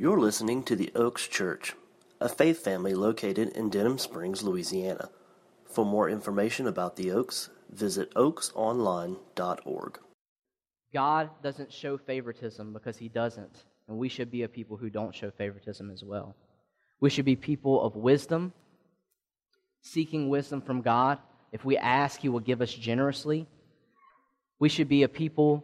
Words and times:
You're 0.00 0.18
listening 0.18 0.62
to 0.62 0.76
the 0.76 0.90
Oaks 0.94 1.28
Church, 1.28 1.74
a 2.22 2.28
faith 2.30 2.64
family 2.64 2.94
located 2.94 3.50
in 3.50 3.68
Denham 3.68 3.98
Springs, 3.98 4.42
Louisiana. 4.42 5.10
For 5.66 5.84
more 5.84 6.08
information 6.08 6.66
about 6.66 6.96
the 6.96 7.10
Oaks, 7.10 7.50
visit 7.70 8.10
oaksonline.org. 8.14 9.98
God 10.94 11.28
doesn't 11.42 11.70
show 11.70 11.98
favoritism 11.98 12.72
because 12.72 12.96
he 12.96 13.10
doesn't, 13.10 13.64
and 13.88 13.98
we 13.98 14.08
should 14.08 14.30
be 14.30 14.44
a 14.44 14.48
people 14.48 14.78
who 14.78 14.88
don't 14.88 15.14
show 15.14 15.30
favoritism 15.30 15.90
as 15.90 16.02
well. 16.02 16.34
We 17.00 17.10
should 17.10 17.26
be 17.26 17.36
people 17.36 17.82
of 17.82 17.94
wisdom, 17.94 18.54
seeking 19.82 20.30
wisdom 20.30 20.62
from 20.62 20.80
God. 20.80 21.18
If 21.52 21.66
we 21.66 21.76
ask, 21.76 22.20
he 22.20 22.30
will 22.30 22.40
give 22.40 22.62
us 22.62 22.72
generously. 22.72 23.46
We 24.58 24.70
should 24.70 24.88
be 24.88 25.02
a 25.02 25.08
people 25.08 25.62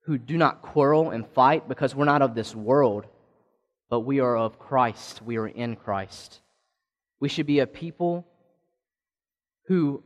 who 0.00 0.18
do 0.18 0.36
not 0.36 0.60
quarrel 0.60 1.08
and 1.08 1.26
fight 1.26 1.70
because 1.70 1.94
we're 1.94 2.04
not 2.04 2.20
of 2.20 2.34
this 2.34 2.54
world 2.54 3.06
but 3.88 4.00
we 4.00 4.20
are 4.20 4.36
of 4.36 4.58
Christ. 4.58 5.22
We 5.22 5.36
are 5.36 5.46
in 5.46 5.76
Christ. 5.76 6.40
We 7.20 7.28
should 7.28 7.46
be 7.46 7.60
a 7.60 7.66
people 7.66 8.26
who 9.66 10.02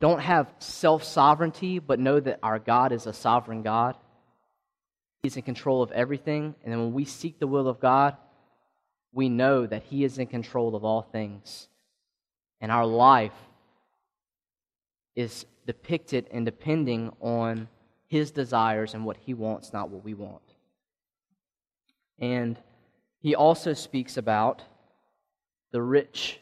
don't 0.00 0.20
have 0.20 0.52
self 0.58 1.04
sovereignty, 1.04 1.78
but 1.78 1.98
know 1.98 2.20
that 2.20 2.38
our 2.42 2.58
God 2.58 2.92
is 2.92 3.06
a 3.06 3.12
sovereign 3.12 3.62
God. 3.62 3.96
He's 5.22 5.36
in 5.36 5.42
control 5.42 5.82
of 5.82 5.90
everything. 5.92 6.54
And 6.62 6.72
then 6.72 6.80
when 6.80 6.92
we 6.92 7.04
seek 7.04 7.38
the 7.38 7.46
will 7.46 7.68
of 7.68 7.80
God, 7.80 8.16
we 9.12 9.28
know 9.28 9.66
that 9.66 9.82
He 9.84 10.04
is 10.04 10.18
in 10.18 10.26
control 10.26 10.76
of 10.76 10.84
all 10.84 11.02
things. 11.02 11.68
And 12.60 12.70
our 12.70 12.86
life 12.86 13.32
is 15.14 15.46
depicted 15.66 16.28
and 16.30 16.44
depending 16.44 17.10
on 17.20 17.68
His 18.06 18.30
desires 18.30 18.94
and 18.94 19.04
what 19.04 19.16
He 19.16 19.34
wants, 19.34 19.72
not 19.72 19.88
what 19.88 20.04
we 20.04 20.14
want. 20.14 20.42
And 22.18 22.58
he 23.20 23.34
also 23.34 23.72
speaks 23.72 24.16
about 24.16 24.62
the 25.72 25.82
rich 25.82 26.40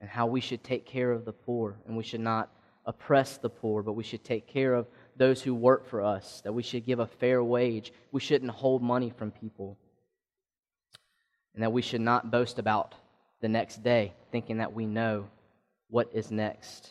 and 0.00 0.08
how 0.08 0.26
we 0.26 0.40
should 0.40 0.62
take 0.64 0.86
care 0.86 1.12
of 1.12 1.24
the 1.24 1.32
poor, 1.32 1.76
and 1.86 1.96
we 1.96 2.04
should 2.04 2.20
not 2.20 2.50
oppress 2.86 3.36
the 3.36 3.50
poor, 3.50 3.82
but 3.82 3.92
we 3.92 4.04
should 4.04 4.24
take 4.24 4.46
care 4.46 4.74
of 4.74 4.86
those 5.16 5.42
who 5.42 5.54
work 5.54 5.86
for 5.88 6.02
us, 6.02 6.40
that 6.42 6.52
we 6.52 6.62
should 6.62 6.86
give 6.86 6.98
a 6.98 7.06
fair 7.06 7.44
wage. 7.44 7.92
We 8.10 8.20
shouldn't 8.20 8.50
hold 8.50 8.82
money 8.82 9.12
from 9.16 9.30
people, 9.30 9.76
and 11.54 11.62
that 11.62 11.72
we 11.72 11.82
should 11.82 12.00
not 12.00 12.30
boast 12.30 12.58
about 12.58 12.94
the 13.40 13.48
next 13.48 13.82
day, 13.82 14.14
thinking 14.32 14.58
that 14.58 14.72
we 14.72 14.86
know 14.86 15.28
what 15.88 16.08
is 16.12 16.30
next. 16.30 16.90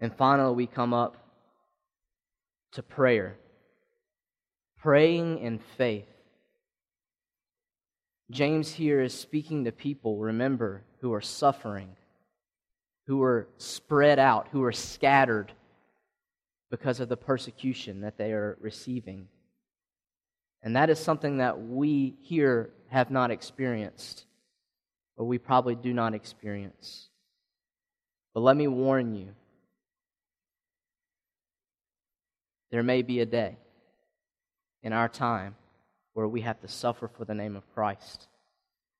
And 0.00 0.14
finally, 0.14 0.54
we 0.54 0.66
come 0.66 0.94
up 0.94 1.16
to 2.72 2.82
prayer. 2.82 3.36
Praying 4.78 5.38
in 5.38 5.60
faith. 5.76 6.11
James 8.32 8.72
here 8.72 9.02
is 9.02 9.12
speaking 9.12 9.64
to 9.64 9.72
people, 9.72 10.16
remember, 10.16 10.82
who 11.00 11.12
are 11.12 11.20
suffering, 11.20 11.90
who 13.06 13.22
are 13.22 13.46
spread 13.58 14.18
out, 14.18 14.48
who 14.52 14.62
are 14.64 14.72
scattered 14.72 15.52
because 16.70 16.98
of 16.98 17.10
the 17.10 17.16
persecution 17.16 18.00
that 18.00 18.16
they 18.16 18.32
are 18.32 18.56
receiving. 18.58 19.28
And 20.62 20.76
that 20.76 20.88
is 20.88 20.98
something 20.98 21.38
that 21.38 21.60
we 21.60 22.14
here 22.22 22.70
have 22.88 23.10
not 23.10 23.30
experienced, 23.30 24.24
or 25.18 25.26
we 25.26 25.36
probably 25.36 25.74
do 25.74 25.92
not 25.92 26.14
experience. 26.14 27.10
But 28.32 28.40
let 28.40 28.56
me 28.56 28.66
warn 28.66 29.14
you 29.14 29.28
there 32.70 32.82
may 32.82 33.02
be 33.02 33.20
a 33.20 33.26
day 33.26 33.58
in 34.82 34.94
our 34.94 35.10
time 35.10 35.54
where 36.14 36.28
we 36.28 36.42
have 36.42 36.60
to 36.60 36.68
suffer 36.68 37.08
for 37.08 37.24
the 37.24 37.34
name 37.34 37.56
of 37.56 37.72
Christ. 37.74 38.28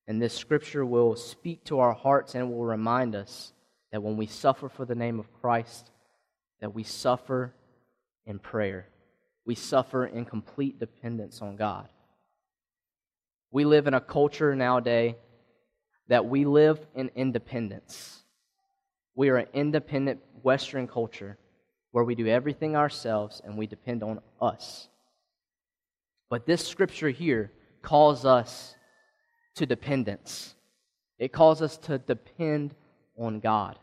And 0.06 0.20
this 0.20 0.34
scripture 0.34 0.84
will 0.84 1.16
speak 1.16 1.64
to 1.64 1.78
our 1.78 1.92
hearts 1.92 2.34
and 2.34 2.50
will 2.50 2.64
remind 2.64 3.14
us 3.14 3.52
that 3.92 4.02
when 4.02 4.16
we 4.16 4.26
suffer 4.26 4.68
for 4.68 4.84
the 4.84 4.94
name 4.94 5.20
of 5.20 5.32
Christ, 5.40 5.90
that 6.60 6.74
we 6.74 6.82
suffer 6.82 7.52
in 8.26 8.38
prayer. 8.38 8.88
We 9.44 9.54
suffer 9.54 10.06
in 10.06 10.24
complete 10.24 10.78
dependence 10.78 11.42
on 11.42 11.56
God. 11.56 11.88
We 13.50 13.64
live 13.64 13.86
in 13.86 13.94
a 13.94 14.00
culture 14.00 14.54
nowadays 14.54 15.14
that 16.08 16.26
we 16.26 16.44
live 16.44 16.78
in 16.94 17.10
independence. 17.14 18.22
We 19.14 19.28
are 19.28 19.36
an 19.36 19.48
independent 19.52 20.20
Western 20.42 20.88
culture 20.88 21.36
where 21.90 22.04
we 22.04 22.14
do 22.14 22.26
everything 22.26 22.76
ourselves 22.76 23.42
and 23.44 23.58
we 23.58 23.66
depend 23.66 24.02
on 24.02 24.20
us. 24.40 24.88
But 26.32 26.46
this 26.46 26.66
scripture 26.66 27.10
here 27.10 27.52
calls 27.82 28.24
us 28.24 28.74
to 29.56 29.66
dependence. 29.66 30.54
It 31.18 31.30
calls 31.30 31.60
us 31.60 31.76
to 31.76 31.98
depend 31.98 32.74
on 33.18 33.38
God. 33.38 33.78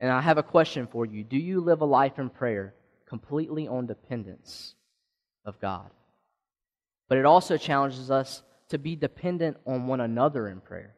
And 0.00 0.12
I 0.12 0.20
have 0.20 0.36
a 0.36 0.42
question 0.42 0.86
for 0.86 1.06
you. 1.06 1.24
Do 1.24 1.38
you 1.38 1.62
live 1.62 1.80
a 1.80 1.86
life 1.86 2.18
in 2.18 2.28
prayer 2.28 2.74
completely 3.08 3.66
on 3.66 3.86
dependence 3.86 4.74
of 5.46 5.58
God? 5.60 5.88
But 7.08 7.16
it 7.16 7.24
also 7.24 7.56
challenges 7.56 8.10
us 8.10 8.42
to 8.68 8.76
be 8.76 8.94
dependent 8.94 9.56
on 9.64 9.86
one 9.86 10.02
another 10.02 10.46
in 10.46 10.60
prayer. 10.60 10.94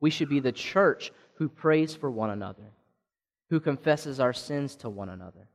We 0.00 0.10
should 0.10 0.28
be 0.28 0.38
the 0.38 0.52
church 0.52 1.10
who 1.34 1.48
prays 1.48 1.96
for 1.96 2.12
one 2.12 2.30
another, 2.30 2.70
who 3.50 3.58
confesses 3.58 4.20
our 4.20 4.34
sins 4.34 4.76
to 4.76 4.88
one 4.88 5.08
another, 5.08 5.48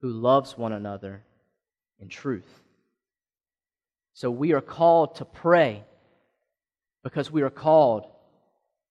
who 0.00 0.08
loves 0.08 0.58
one 0.58 0.72
another 0.72 1.22
in 2.00 2.08
truth. 2.08 2.63
So 4.14 4.30
we 4.30 4.52
are 4.52 4.60
called 4.60 5.16
to 5.16 5.24
pray 5.24 5.84
because 7.02 7.30
we 7.30 7.42
are 7.42 7.50
called 7.50 8.06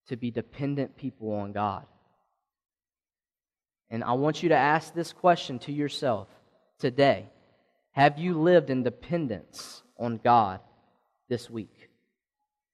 to 0.07 0.17
be 0.17 0.31
dependent 0.31 0.97
people 0.97 1.31
on 1.31 1.53
God. 1.53 1.85
And 3.89 4.03
I 4.03 4.13
want 4.13 4.43
you 4.43 4.49
to 4.49 4.55
ask 4.55 4.93
this 4.93 5.13
question 5.13 5.59
to 5.59 5.71
yourself 5.71 6.27
today 6.77 7.27
Have 7.91 8.19
you 8.19 8.39
lived 8.39 8.69
in 8.69 8.83
dependence 8.83 9.81
on 9.97 10.19
God 10.21 10.59
this 11.29 11.49
week? 11.49 11.89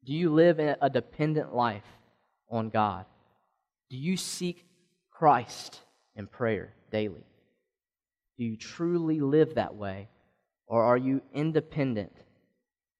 Do 0.03 0.13
you 0.13 0.33
live 0.33 0.59
in 0.59 0.75
a 0.81 0.89
dependent 0.89 1.53
life 1.53 1.85
on 2.49 2.69
God? 2.69 3.05
Do 3.91 3.97
you 3.97 4.17
seek 4.17 4.65
Christ 5.11 5.79
in 6.15 6.25
prayer 6.25 6.73
daily? 6.91 7.25
Do 8.39 8.43
you 8.43 8.57
truly 8.57 9.19
live 9.19 9.55
that 9.55 9.75
way? 9.75 10.07
Or 10.65 10.83
are 10.83 10.97
you 10.97 11.21
independent 11.33 12.13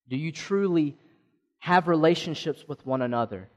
do 0.09 0.17
you 0.17 0.31
truly 0.31 0.97
have 1.59 1.87
relationships 1.87 2.65
with 2.67 2.85
one 2.85 3.01
another? 3.01 3.47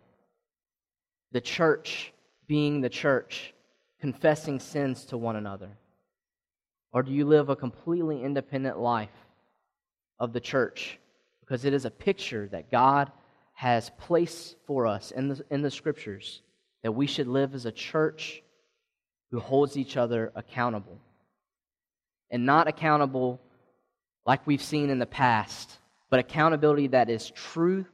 The 1.32 1.40
church 1.40 2.12
being 2.46 2.82
the 2.82 2.90
church, 2.90 3.54
confessing 4.00 4.60
sins 4.60 5.06
to 5.06 5.16
one 5.16 5.36
another? 5.36 5.70
Or 6.92 7.02
do 7.02 7.10
you 7.10 7.24
live 7.24 7.48
a 7.48 7.56
completely 7.56 8.22
independent 8.22 8.78
life 8.78 9.08
of 10.18 10.34
the 10.34 10.40
church? 10.40 10.98
Because 11.40 11.64
it 11.64 11.72
is 11.72 11.86
a 11.86 11.90
picture 11.90 12.48
that 12.48 12.70
God 12.70 13.10
has 13.54 13.90
placed 13.98 14.56
for 14.66 14.86
us 14.86 15.10
in 15.10 15.28
the, 15.28 15.42
in 15.50 15.62
the 15.62 15.70
scriptures 15.70 16.42
that 16.82 16.92
we 16.92 17.06
should 17.06 17.28
live 17.28 17.54
as 17.54 17.64
a 17.64 17.72
church 17.72 18.42
who 19.30 19.40
holds 19.40 19.78
each 19.78 19.96
other 19.96 20.32
accountable. 20.34 20.98
And 22.30 22.44
not 22.44 22.68
accountable 22.68 23.40
like 24.26 24.46
we've 24.46 24.62
seen 24.62 24.90
in 24.90 24.98
the 24.98 25.06
past 25.06 25.78
but 26.12 26.20
accountability 26.20 26.88
that 26.88 27.08
is 27.08 27.30
true 27.30 27.86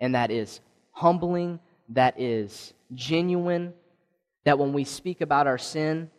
and 0.00 0.16
that 0.16 0.32
is 0.32 0.58
humbling, 0.90 1.60
that 1.90 2.18
is 2.20 2.74
genuine, 2.92 3.72
that 4.44 4.58
when 4.58 4.72
we 4.72 4.82
speak 4.82 5.20
about 5.20 5.46
our 5.46 5.58
sin, 5.58 6.10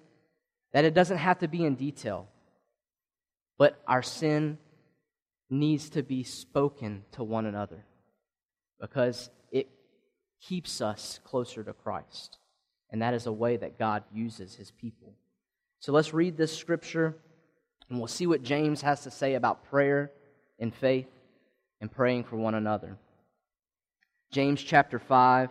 that 0.71 0.85
it 0.85 0.93
doesn't 0.93 1.17
have 1.17 1.39
to 1.39 1.49
be 1.49 1.65
in 1.65 1.75
detail, 1.75 2.29
but 3.57 3.77
our 3.85 4.01
sin 4.01 4.57
needs 5.49 5.89
to 5.89 6.01
be 6.01 6.23
spoken 6.23 7.03
to 7.12 7.25
one 7.25 7.45
another 7.45 7.83
because 8.79 9.29
it 9.51 9.68
keeps 10.39 10.79
us 10.79 11.19
closer 11.25 11.62
to 11.62 11.73
Christ. 11.73 12.38
And 12.89 13.01
that 13.01 13.13
is 13.13 13.25
a 13.25 13.33
way 13.33 13.57
that 13.57 13.77
God 13.77 14.06
uses 14.13 14.56
his 14.56 14.71
people. 14.71 15.13
So 15.81 15.91
let's 15.91 16.13
read 16.13 16.38
this 16.38 16.57
scripture 16.57 17.18
and 17.89 18.00
we'll 18.00 18.07
see 18.07 18.27
what 18.27 18.44
James 18.44 18.81
has 18.81 19.03
to 19.03 19.12
say 19.12 19.33
about 19.33 19.65
prayer 19.65 20.09
and 20.57 20.73
faith 20.73 21.07
and 21.83 21.91
praying 21.91 22.24
for 22.24 22.38
one 22.38 22.56
another. 22.56 22.95
James 24.31 24.63
chapter 24.63 24.97
5, 24.97 25.50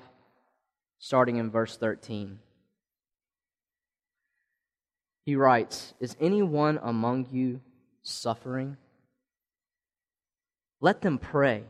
starting 0.99 1.37
in 1.37 1.51
verse 1.51 1.77
13. 1.77 2.39
He 5.27 5.37
writes 5.37 5.93
Is 6.01 6.17
anyone 6.19 6.81
among 6.83 7.27
you 7.33 7.61
suffering? 8.01 8.79
Let 10.81 11.03
them 11.03 11.19
pray. 11.19 11.65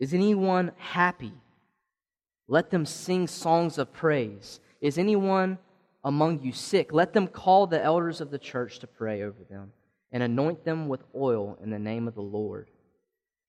Is 0.00 0.12
anyone 0.12 0.72
happy? 0.76 1.34
Let 2.48 2.70
them 2.70 2.84
sing 2.84 3.28
songs 3.28 3.78
of 3.78 3.92
praise. 3.92 4.58
Is 4.80 4.98
anyone 4.98 5.58
among 6.02 6.40
you 6.40 6.50
sick? 6.50 6.92
Let 6.92 7.12
them 7.12 7.28
call 7.28 7.68
the 7.68 7.80
elders 7.80 8.20
of 8.20 8.32
the 8.32 8.38
church 8.38 8.80
to 8.80 8.88
pray 8.88 9.22
over 9.22 9.44
them 9.48 9.72
and 10.10 10.24
anoint 10.24 10.64
them 10.64 10.88
with 10.88 11.04
oil 11.14 11.56
in 11.62 11.70
the 11.70 11.78
name 11.78 12.08
of 12.08 12.16
the 12.16 12.20
Lord 12.20 12.68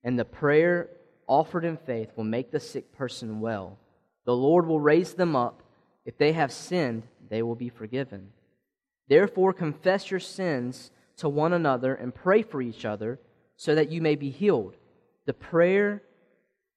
and 0.05 0.17
the 0.17 0.23
prayer 0.23 0.87
offered 1.27 1.65
in 1.65 1.75
faith 1.75 2.11
will 2.15 2.23
make 2.23 2.51
the 2.51 2.59
sick 2.59 2.93
person 2.93 3.41
well. 3.41 3.77
The 4.25 4.35
Lord 4.35 4.67
will 4.67 4.79
raise 4.79 5.15
them 5.15 5.35
up. 5.35 5.63
If 6.05 6.17
they 6.17 6.31
have 6.33 6.53
sinned, 6.53 7.03
they 7.29 7.41
will 7.41 7.55
be 7.55 7.69
forgiven. 7.69 8.29
Therefore, 9.09 9.51
confess 9.51 10.09
your 10.09 10.19
sins 10.19 10.91
to 11.17 11.27
one 11.27 11.53
another 11.53 11.95
and 11.95 12.13
pray 12.13 12.43
for 12.43 12.61
each 12.61 12.85
other 12.85 13.19
so 13.57 13.73
that 13.75 13.91
you 13.91 14.01
may 14.01 14.15
be 14.15 14.29
healed. 14.29 14.75
The 15.25 15.33
prayer 15.33 16.03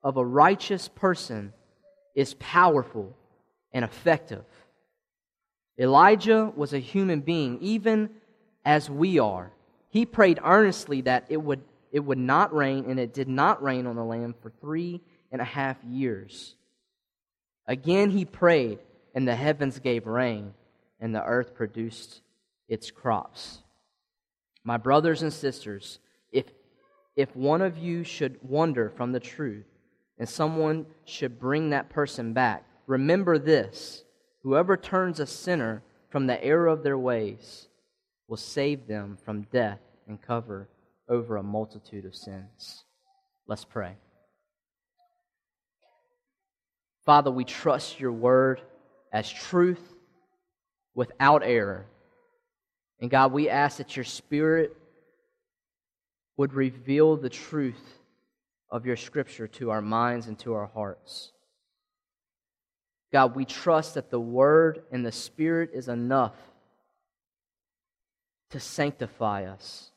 of 0.02 0.16
a 0.16 0.24
righteous 0.24 0.88
person 0.88 1.52
is 2.14 2.34
powerful 2.34 3.14
and 3.72 3.84
effective. 3.84 4.44
Elijah 5.78 6.52
was 6.56 6.72
a 6.72 6.78
human 6.78 7.20
being, 7.20 7.58
even 7.60 8.10
as 8.64 8.88
we 8.88 9.18
are. 9.18 9.52
He 9.90 10.06
prayed 10.06 10.40
earnestly 10.42 11.02
that 11.02 11.26
it 11.28 11.36
would, 11.36 11.60
it 11.92 12.00
would 12.00 12.18
not 12.18 12.54
rain, 12.54 12.84
and 12.88 12.98
it 12.98 13.14
did 13.14 13.28
not 13.28 13.62
rain 13.62 13.86
on 13.86 13.96
the 13.96 14.04
land 14.04 14.34
for 14.42 14.50
three 14.60 15.00
and 15.32 15.40
a 15.40 15.44
half 15.44 15.76
years. 15.84 16.54
Again 17.66 18.10
he 18.10 18.24
prayed, 18.24 18.78
and 19.14 19.26
the 19.26 19.34
heavens 19.34 19.78
gave 19.78 20.06
rain, 20.06 20.54
and 21.00 21.14
the 21.14 21.24
earth 21.24 21.54
produced 21.54 22.22
its 22.68 22.90
crops. 22.90 23.62
My 24.64 24.76
brothers 24.76 25.22
and 25.22 25.32
sisters, 25.32 25.98
if, 26.32 26.46
if 27.16 27.34
one 27.34 27.62
of 27.62 27.78
you 27.78 28.04
should 28.04 28.38
wander 28.42 28.90
from 28.90 29.12
the 29.12 29.20
truth, 29.20 29.66
and 30.18 30.28
someone 30.28 30.86
should 31.04 31.38
bring 31.38 31.70
that 31.70 31.88
person 31.88 32.32
back, 32.32 32.64
remember 32.86 33.38
this 33.38 34.04
whoever 34.42 34.76
turns 34.76 35.20
a 35.20 35.26
sinner 35.26 35.82
from 36.10 36.26
the 36.26 36.42
error 36.42 36.68
of 36.68 36.82
their 36.82 36.98
ways 36.98 37.68
will 38.28 38.36
save 38.36 38.86
them 38.86 39.18
from 39.24 39.42
death 39.52 39.80
and 40.06 40.20
cover 40.20 40.68
over 41.08 41.36
a 41.36 41.42
multitude 41.42 42.04
of 42.04 42.14
sins. 42.14 42.84
Let's 43.46 43.64
pray. 43.64 43.94
Father, 47.04 47.30
we 47.30 47.44
trust 47.44 47.98
your 47.98 48.12
word 48.12 48.60
as 49.12 49.30
truth 49.30 49.80
without 50.94 51.42
error. 51.42 51.86
And 53.00 53.10
God, 53.10 53.32
we 53.32 53.48
ask 53.48 53.78
that 53.78 53.96
your 53.96 54.04
spirit 54.04 54.76
would 56.36 56.52
reveal 56.52 57.16
the 57.16 57.30
truth 57.30 57.98
of 58.70 58.84
your 58.84 58.96
scripture 58.96 59.48
to 59.48 59.70
our 59.70 59.80
minds 59.80 60.26
and 60.26 60.38
to 60.40 60.54
our 60.54 60.66
hearts. 60.66 61.32
God, 63.12 63.34
we 63.34 63.44
trust 63.44 63.94
that 63.94 64.10
the 64.10 64.20
word 64.20 64.82
and 64.92 65.04
the 65.04 65.12
spirit 65.12 65.70
is 65.72 65.88
enough 65.88 66.34
to 68.50 68.60
sanctify 68.60 69.44
us, 69.44 69.90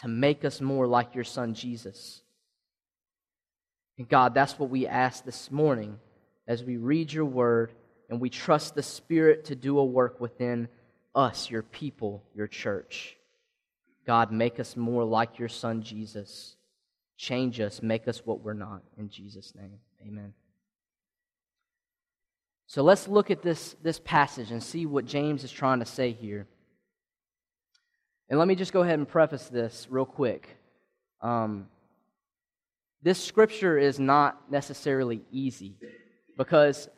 to 0.00 0.08
make 0.08 0.44
us 0.44 0.60
more 0.60 0.86
like 0.86 1.14
your 1.14 1.24
son 1.24 1.54
Jesus. 1.54 2.22
And 3.98 4.08
God, 4.08 4.32
that's 4.34 4.58
what 4.58 4.70
we 4.70 4.86
ask 4.86 5.24
this 5.24 5.50
morning 5.50 5.98
as 6.46 6.62
we 6.62 6.76
read 6.76 7.12
your 7.12 7.24
word 7.24 7.72
and 8.08 8.20
we 8.20 8.30
trust 8.30 8.74
the 8.74 8.82
Spirit 8.82 9.46
to 9.46 9.56
do 9.56 9.78
a 9.78 9.84
work 9.84 10.20
within 10.20 10.68
us, 11.14 11.50
your 11.50 11.62
people, 11.62 12.22
your 12.34 12.46
church. 12.46 13.16
God, 14.06 14.32
make 14.32 14.60
us 14.60 14.76
more 14.76 15.04
like 15.04 15.38
your 15.38 15.48
Son 15.48 15.82
Jesus. 15.82 16.56
Change 17.16 17.60
us, 17.60 17.82
make 17.82 18.06
us 18.06 18.22
what 18.24 18.40
we're 18.40 18.54
not. 18.54 18.82
In 18.96 19.10
Jesus' 19.10 19.52
name, 19.54 19.80
amen. 20.06 20.32
So 22.68 22.82
let's 22.82 23.08
look 23.08 23.30
at 23.30 23.42
this, 23.42 23.74
this 23.82 24.00
passage 24.04 24.50
and 24.50 24.62
see 24.62 24.86
what 24.86 25.06
James 25.06 25.42
is 25.42 25.50
trying 25.50 25.80
to 25.80 25.86
say 25.86 26.12
here. 26.12 26.46
And 28.28 28.38
let 28.38 28.48
me 28.48 28.54
just 28.54 28.72
go 28.72 28.82
ahead 28.82 28.98
and 28.98 29.08
preface 29.08 29.48
this 29.48 29.86
real 29.90 30.04
quick. 30.04 30.56
Um, 31.22 31.66
this 33.02 33.22
scripture 33.22 33.78
is 33.78 33.98
not 33.98 34.50
necessarily 34.50 35.22
easy 35.30 35.76
because 36.36 36.88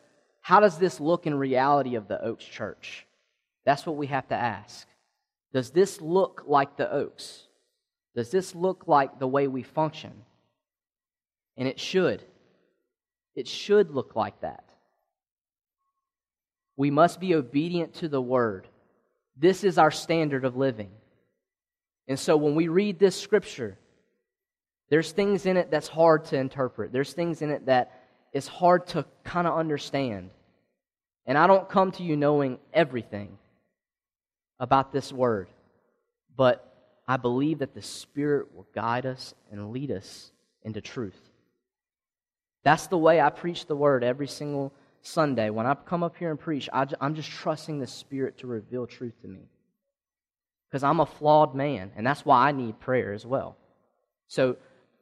how 0.41 0.61
does 0.61 0.79
this 0.79 0.99
look 0.99 1.27
in 1.27 1.35
reality 1.35 1.95
of 1.95 2.09
the 2.09 2.23
Oaks 2.23 2.45
Church? 2.45 3.07
That's 3.65 3.87
what 3.87 3.97
we 3.97 4.07
have 4.09 4.27
to 4.29 4.35
ask. 4.35 4.89
Does 5.53 5.71
this 5.71 6.01
look 6.01 6.45
like 6.47 6.77
the 6.77 6.91
Oaks? 6.91 7.47
Does 8.15 8.31
this 8.31 8.55
look 8.55 8.85
like 8.87 9.19
the 9.19 9.29
way 9.29 9.47
we 9.47 9.63
function? 9.63 10.13
And 11.57 11.69
it 11.69 11.79
should. 11.79 12.25
It 13.35 13.47
should 13.47 13.91
look 13.91 14.17
like 14.17 14.41
that. 14.41 14.65
We 16.77 16.91
must 16.91 17.21
be 17.21 17.35
obedient 17.35 17.95
to 17.97 18.09
the 18.09 18.23
word. 18.23 18.67
This 19.37 19.65
is 19.65 19.79
our 19.79 19.91
standard 19.91 20.45
of 20.45 20.57
living. 20.57 20.91
And 22.11 22.19
so 22.19 22.37
when 22.37 22.57
we 22.57 22.67
read 22.67 22.99
this 22.99 23.15
scripture, 23.15 23.79
there's 24.89 25.13
things 25.13 25.47
in 25.47 25.57
it 25.57 25.71
that's 25.71 25.87
hard 25.87 26.25
to 26.27 26.37
interpret. 26.37 26.91
There's 26.91 27.13
things 27.13 27.41
in 27.41 27.51
it 27.51 27.67
that 27.67 28.03
is 28.33 28.49
hard 28.49 28.89
to 28.89 29.05
kind 29.23 29.47
of 29.47 29.57
understand. 29.57 30.31
And 31.25 31.39
I 31.39 31.47
don't 31.47 31.69
come 31.69 31.93
to 31.93 32.03
you 32.03 32.17
knowing 32.17 32.59
everything 32.75 33.39
about 34.59 34.91
this 34.91 35.13
word, 35.13 35.47
but 36.37 36.99
I 37.07 37.17
believe 37.17 37.61
that 37.61 37.75
the 37.75 37.83
Spirit 37.83 38.57
will 38.57 38.67
guide 38.75 39.07
us 39.07 39.33
and 39.53 39.71
lead 39.71 39.93
us 39.93 40.33
into 40.65 40.81
truth. 40.81 41.31
That's 42.65 42.89
the 42.89 42.99
way 42.99 43.21
I 43.21 43.31
preach 43.31 43.67
the 43.67 43.77
word 43.77 44.03
every 44.03 44.27
single 44.27 44.73
Sunday. 45.03 45.51
When 45.51 45.65
I 45.65 45.75
come 45.75 46.03
up 46.03 46.17
here 46.17 46.31
and 46.31 46.41
preach, 46.41 46.69
I'm 46.73 47.15
just 47.15 47.31
trusting 47.31 47.79
the 47.79 47.87
Spirit 47.87 48.39
to 48.39 48.49
reveal 48.49 48.89
truth 48.89 49.15
to 49.23 49.29
me. 49.29 49.49
Because 50.71 50.85
I'm 50.85 51.01
a 51.01 51.07
flawed 51.07 51.55
man, 51.55 51.91
and 51.97 52.07
that's 52.07 52.25
why 52.25 52.49
I 52.49 52.53
need 52.53 52.79
prayer 52.79 53.13
as 53.13 53.27
well. 53.27 53.57
So 54.29 54.57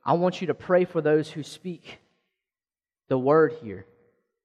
I 0.04 0.14
want 0.14 0.40
you 0.40 0.46
to 0.46 0.54
pray 0.54 0.86
for 0.86 1.02
those 1.02 1.30
who 1.30 1.42
speak 1.42 1.98
the 3.08 3.18
word 3.18 3.54
here, 3.62 3.84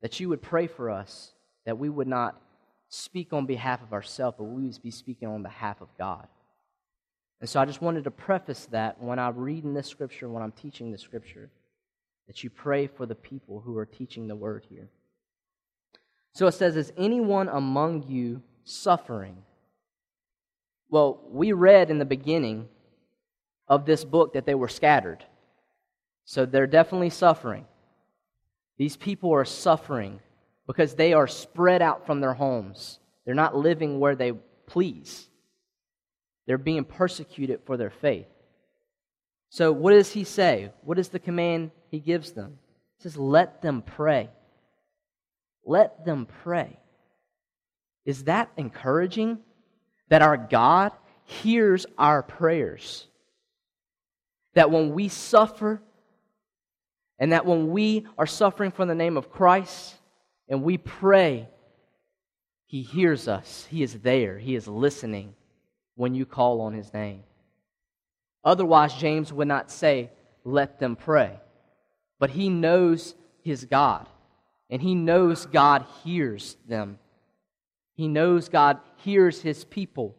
that 0.01 0.19
you 0.19 0.27
would 0.29 0.41
pray 0.41 0.67
for 0.67 0.89
us, 0.89 1.31
that 1.65 1.77
we 1.77 1.87
would 1.87 2.07
not 2.07 2.41
speak 2.89 3.31
on 3.31 3.45
behalf 3.45 3.81
of 3.81 3.93
ourselves, 3.93 4.35
but 4.37 4.43
we 4.43 4.63
would 4.63 4.83
be 4.83 4.91
speaking 4.91 5.29
on 5.29 5.41
behalf 5.43 5.79
of 5.79 5.87
God. 5.97 6.27
And 7.39 7.49
so 7.49 7.59
I 7.59 7.65
just 7.65 7.81
wanted 7.81 8.03
to 8.05 8.11
preface 8.11 8.67
that 8.67 9.01
when 9.01 9.19
I'm 9.19 9.37
reading 9.37 9.73
this 9.73 9.87
scripture, 9.87 10.29
when 10.29 10.43
I'm 10.43 10.51
teaching 10.51 10.91
this 10.91 11.01
scripture, 11.01 11.49
that 12.27 12.43
you 12.43 12.49
pray 12.49 12.87
for 12.87 13.05
the 13.05 13.15
people 13.15 13.61
who 13.61 13.77
are 13.77 13.85
teaching 13.85 14.27
the 14.27 14.35
word 14.35 14.65
here. 14.69 14.89
So 16.33 16.47
it 16.47 16.53
says, 16.53 16.75
Is 16.75 16.93
anyone 16.97 17.49
among 17.49 18.03
you 18.07 18.41
suffering? 18.63 19.37
Well, 20.93 21.21
we 21.31 21.53
read 21.53 21.89
in 21.89 21.97
the 21.97 22.05
beginning 22.05 22.69
of 23.67 23.87
this 23.87 24.05
book 24.05 24.33
that 24.33 24.45
they 24.45 24.53
were 24.53 24.67
scattered. 24.67 25.25
So 26.23 26.45
they're 26.45 26.67
definitely 26.67 27.09
suffering. 27.09 27.65
These 28.77 28.95
people 28.95 29.33
are 29.33 29.43
suffering 29.43 30.19
because 30.67 30.93
they 30.93 31.13
are 31.13 31.25
spread 31.25 31.81
out 31.81 32.05
from 32.05 32.21
their 32.21 32.35
homes. 32.35 32.99
They're 33.25 33.33
not 33.33 33.57
living 33.57 33.99
where 33.99 34.15
they 34.15 34.33
please. 34.67 35.27
They're 36.45 36.59
being 36.59 36.85
persecuted 36.85 37.61
for 37.65 37.75
their 37.75 37.89
faith. 37.89 38.27
So, 39.49 39.71
what 39.71 39.93
does 39.93 40.11
he 40.11 40.23
say? 40.23 40.73
What 40.83 40.99
is 40.99 41.09
the 41.09 41.17
command 41.17 41.71
he 41.89 42.01
gives 42.01 42.33
them? 42.33 42.59
He 42.97 43.01
says, 43.01 43.17
Let 43.17 43.63
them 43.63 43.81
pray. 43.81 44.29
Let 45.65 46.05
them 46.05 46.27
pray. 46.43 46.77
Is 48.05 48.25
that 48.25 48.51
encouraging? 48.57 49.39
That 50.13 50.21
our 50.21 50.37
God 50.37 50.91
hears 51.23 51.87
our 51.97 52.21
prayers? 52.21 53.07
That 54.53 54.69
when 54.69 54.93
we 54.93 55.07
suffer, 55.07 55.81
and 57.17 57.31
that 57.31 57.47
when 57.47 57.71
we 57.71 58.05
are 58.15 58.27
suffering 58.27 58.69
for 58.69 58.85
the 58.85 58.93
name 58.93 59.17
of 59.17 59.31
Christ 59.31 59.95
and 60.47 60.61
we 60.61 60.77
pray, 60.77 61.49
He 62.67 62.83
hears 62.83 63.27
us. 63.27 63.65
He 63.71 63.81
is 63.81 64.01
there. 64.01 64.37
He 64.37 64.53
is 64.53 64.67
listening 64.67 65.33
when 65.95 66.13
you 66.13 66.27
call 66.27 66.61
on 66.61 66.75
His 66.75 66.93
name. 66.93 67.23
Otherwise, 68.43 68.93
James 68.93 69.33
would 69.33 69.47
not 69.47 69.71
say, 69.71 70.11
Let 70.43 70.77
them 70.77 70.95
pray. 70.95 71.39
But 72.19 72.29
he 72.29 72.49
knows 72.49 73.15
his 73.41 73.65
God, 73.65 74.07
and 74.69 74.79
he 74.79 74.93
knows 74.93 75.47
God 75.47 75.87
hears 76.03 76.55
them. 76.69 76.99
He 77.95 78.07
knows 78.07 78.47
God 78.47 78.79
hears 79.03 79.41
his 79.41 79.63
people, 79.63 80.15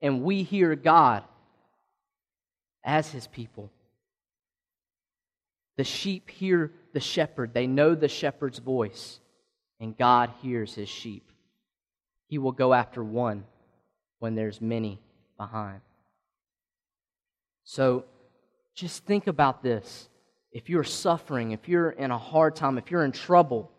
and 0.00 0.22
we 0.22 0.42
hear 0.42 0.74
God 0.74 1.24
as 2.84 3.10
his 3.10 3.26
people. 3.26 3.70
The 5.76 5.84
sheep 5.84 6.30
hear 6.30 6.72
the 6.92 7.00
shepherd, 7.00 7.54
they 7.54 7.66
know 7.66 7.94
the 7.94 8.08
shepherd's 8.08 8.58
voice, 8.58 9.20
and 9.80 9.96
God 9.96 10.30
hears 10.42 10.74
his 10.74 10.88
sheep. 10.88 11.30
He 12.28 12.38
will 12.38 12.52
go 12.52 12.72
after 12.72 13.02
one 13.02 13.44
when 14.18 14.34
there's 14.34 14.60
many 14.60 15.00
behind. 15.36 15.80
So 17.64 18.04
just 18.74 19.04
think 19.04 19.26
about 19.26 19.62
this. 19.62 20.08
If 20.52 20.68
you're 20.68 20.84
suffering, 20.84 21.52
if 21.52 21.68
you're 21.68 21.90
in 21.90 22.10
a 22.10 22.18
hard 22.18 22.56
time, 22.56 22.78
if 22.78 22.90
you're 22.90 23.04
in 23.04 23.12
trouble, 23.12 23.70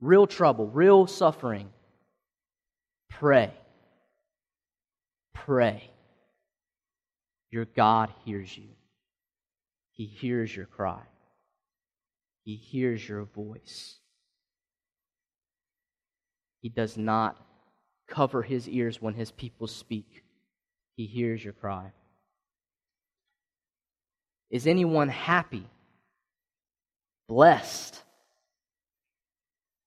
real 0.00 0.26
trouble, 0.26 0.68
real 0.68 1.06
suffering, 1.06 1.70
pray. 3.18 3.52
Pray. 5.34 5.90
Your 7.50 7.64
God 7.64 8.10
hears 8.24 8.56
you. 8.56 8.68
He 9.92 10.06
hears 10.06 10.54
your 10.54 10.66
cry, 10.66 11.02
He 12.44 12.56
hears 12.56 13.06
your 13.06 13.24
voice. 13.24 13.96
He 16.60 16.68
does 16.68 16.96
not 16.96 17.36
cover 18.08 18.42
His 18.42 18.68
ears 18.68 19.02
when 19.02 19.14
His 19.14 19.30
people 19.30 19.66
speak, 19.66 20.24
He 20.96 21.06
hears 21.06 21.44
your 21.44 21.52
cry. 21.52 21.92
Is 24.50 24.66
anyone 24.66 25.08
happy? 25.08 25.66
Blessed? 27.28 28.01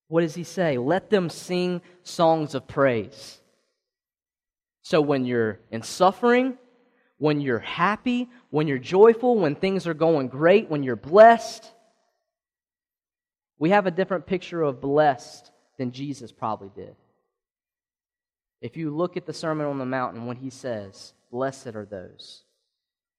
What 0.07 0.21
does 0.21 0.35
he 0.35 0.43
say? 0.43 0.77
Let 0.77 1.09
them 1.09 1.29
sing 1.29 1.81
songs 2.03 2.55
of 2.55 2.67
praise. 2.67 3.39
So 4.81 5.01
when 5.01 5.25
you're 5.25 5.59
in 5.71 5.81
suffering, 5.81 6.57
when 7.17 7.41
you're 7.41 7.59
happy, 7.59 8.29
when 8.49 8.67
you're 8.67 8.77
joyful, 8.77 9.37
when 9.37 9.55
things 9.55 9.87
are 9.87 9.93
going 9.93 10.27
great, 10.27 10.69
when 10.69 10.83
you're 10.83 10.95
blessed, 10.95 11.71
we 13.57 13.71
have 13.71 13.87
a 13.87 13.91
different 13.91 14.27
picture 14.27 14.61
of 14.61 14.81
blessed 14.81 15.51
than 15.77 15.91
Jesus 15.91 16.31
probably 16.31 16.69
did. 16.75 16.95
If 18.61 18.77
you 18.77 18.95
look 18.95 19.17
at 19.17 19.25
the 19.25 19.33
Sermon 19.33 19.67
on 19.67 19.77
the 19.77 19.85
Mount 19.85 20.15
and 20.15 20.27
when 20.27 20.37
he 20.37 20.49
says, 20.49 21.13
Blessed 21.31 21.75
are 21.75 21.85
those, 21.85 22.43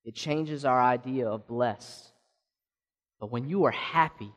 it 0.05 0.14
changes 0.14 0.64
our 0.64 0.81
idea 0.81 1.28
of 1.28 1.47
blessed. 1.47 2.12
But 3.19 3.31
when 3.31 3.49
you 3.49 3.64
are 3.64 3.73
happy, 3.73 4.33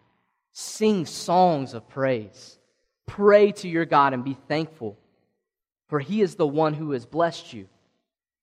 sing 0.51 1.06
songs 1.06 1.74
of 1.74 1.88
praise. 1.88 2.58
Pray 3.06 3.51
to 3.53 3.68
your 3.68 3.86
God 3.86 4.13
and 4.13 4.24
be 4.24 4.38
thankful, 4.48 4.98
for 5.88 6.00
He 6.00 6.22
is 6.22 6.36
the 6.36 6.48
one 6.48 6.74
who 6.74 6.91
has 6.91 7.06
blessed 7.06 7.53
you. 7.53 7.68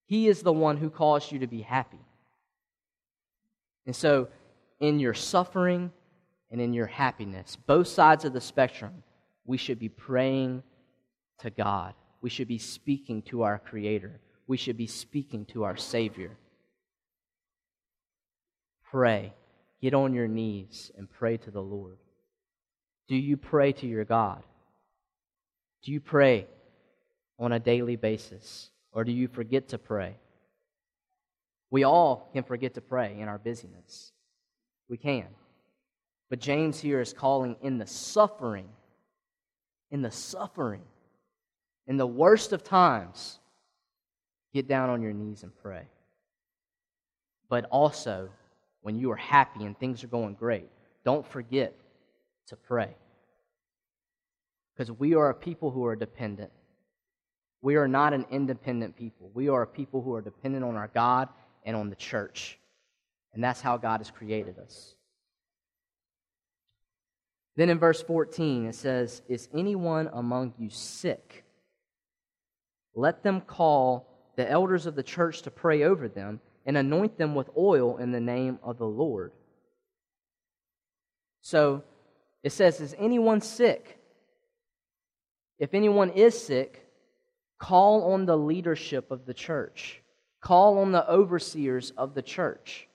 He 0.07 0.29
is 0.29 0.43
the 0.43 0.53
one 0.53 0.77
who 0.77 0.91
caused 0.91 1.33
you 1.33 1.41
to 1.41 1.47
be 1.47 1.63
happy. 1.63 2.01
And 3.87 3.95
so, 3.95 4.29
in 4.81 4.99
your 4.99 5.15
suffering 5.15 5.93
and 6.51 6.61
in 6.61 6.73
your 6.73 6.87
happiness, 6.87 7.57
both 7.67 7.89
sides 7.89 8.25
of 8.25 8.33
the 8.33 8.41
spectrum, 8.41 9.03
we 9.45 9.57
should 9.57 9.79
be 9.79 9.89
praying 9.89 10.63
to 11.39 11.51
God. 11.51 11.95
We 12.21 12.31
should 12.31 12.49
be 12.49 12.59
speaking 12.59 13.23
to 13.23 13.43
our 13.43 13.59
Creator. 13.59 14.21
We 14.47 14.57
should 14.57 14.77
be 14.77 14.87
speaking 14.87 15.45
to 15.47 15.65
our 15.65 15.77
Savior. 15.77 16.37
Pray. 18.91 19.33
Get 19.87 19.95
on 19.95 20.15
your 20.15 20.27
knees 20.27 20.91
and 20.99 21.09
pray 21.09 21.37
to 21.37 21.53
the 21.53 21.63
Lord. 21.63 21.99
Do 23.07 23.15
you 23.15 23.37
pray 23.37 23.71
to 23.75 23.87
your 23.87 24.05
God? 24.05 24.43
Do 25.85 25.93
you 25.93 26.01
pray 26.01 26.49
on 27.39 27.53
a 27.53 27.61
daily 27.61 27.95
basis? 27.95 28.71
Or 28.91 29.05
do 29.05 29.13
you 29.13 29.29
forget 29.29 29.69
to 29.69 29.79
pray? 29.79 30.17
We 31.71 31.85
all 31.85 32.29
can 32.33 32.43
forget 32.43 32.75
to 32.75 32.81
pray 32.81 33.17
in 33.21 33.29
our 33.29 33.39
busyness. 33.39 34.11
We 34.89 34.97
can. 34.97 35.29
But 36.31 36.41
James 36.41 36.81
here 36.81 37.01
is 37.01 37.13
calling 37.13 37.55
in 37.63 37.79
the 37.79 37.87
suffering, 37.87 38.67
in 39.93 40.03
the 40.03 40.11
suffering, 40.11 40.83
in 41.87 41.97
the 41.97 42.09
worst 42.09 42.53
of 42.53 42.65
times, 42.65 43.39
get 44.53 44.67
down 44.67 44.91
on 44.91 45.01
your 45.01 45.13
knees 45.13 45.45
and 45.45 45.57
pray. 45.57 45.85
But 47.49 47.67
also, 47.67 48.31
when 48.87 49.01
you 49.01 49.11
are 49.11 49.17
happy 49.17 49.65
and 49.65 49.77
things 49.77 50.05
are 50.05 50.07
going 50.07 50.35
great, 50.35 50.69
don't 51.05 51.27
forget 51.27 51.75
to 52.47 52.55
pray. 52.55 52.95
Because 54.73 54.93
we 54.93 55.17
are 55.17 55.29
a 55.29 55.35
people 55.35 55.73
who 55.73 55.85
are 55.87 55.97
dependent. 55.97 56.53
We 57.63 57.75
are 57.75 57.89
not 57.89 58.15
an 58.15 58.27
independent 58.31 58.95
people. 58.95 59.29
We 59.35 59.49
are 59.49 59.63
a 59.63 59.67
people 59.67 60.03
who 60.03 60.15
are 60.15 60.21
dependent 60.21 60.63
on 60.63 60.77
our 60.77 60.87
God 60.95 61.29
and 61.65 61.75
on 61.75 61.91
the 61.91 61.97
church. 61.97 62.61
And 63.35 63.43
that's 63.43 63.61
how 63.61 63.77
God 63.77 63.99
has 63.99 64.13
created 64.13 64.57
us. 64.61 64.95
Then 67.57 67.71
in 67.71 67.81
verse 67.81 68.01
14, 68.01 68.67
it 68.67 68.77
says, 68.77 69.21
Is 69.29 69.49
anyone 69.53 70.11
among 70.13 70.55
you 70.61 70.71
sick? 70.71 71.45
Let 72.95 73.25
them 73.25 73.41
call 73.41 74.07
the 74.37 74.49
elders 74.49 74.87
of 74.87 74.95
the 74.95 75.03
church 75.03 75.43
to 75.43 75.51
pray 75.51 75.83
over 75.83 76.07
them 76.07 76.41
and 76.67 76.77
anoint 76.77 77.17
them 77.17 77.35
with 77.35 77.49
oil 77.57 77.97
in 77.97 78.13
the 78.13 78.21
name 78.21 78.59
of 78.63 78.77
the 78.77 78.87
Lord. 78.87 79.33
So 81.41 81.85
it 82.43 82.51
says, 82.51 82.81
Is 82.81 82.95
anyone 82.99 83.41
sick? 83.41 83.99
If 85.59 85.73
anyone 85.73 86.11
is 86.11 86.39
sick, 86.39 86.87
call 87.59 88.13
on 88.13 88.27
the 88.27 88.37
leadership 88.37 89.11
of 89.11 89.25
the 89.25 89.33
church, 89.33 90.03
call 90.43 90.79
on 90.79 90.93
the 90.93 91.09
overseers 91.09 91.93
of 91.97 92.15
the 92.15 92.23
church. 92.23 92.89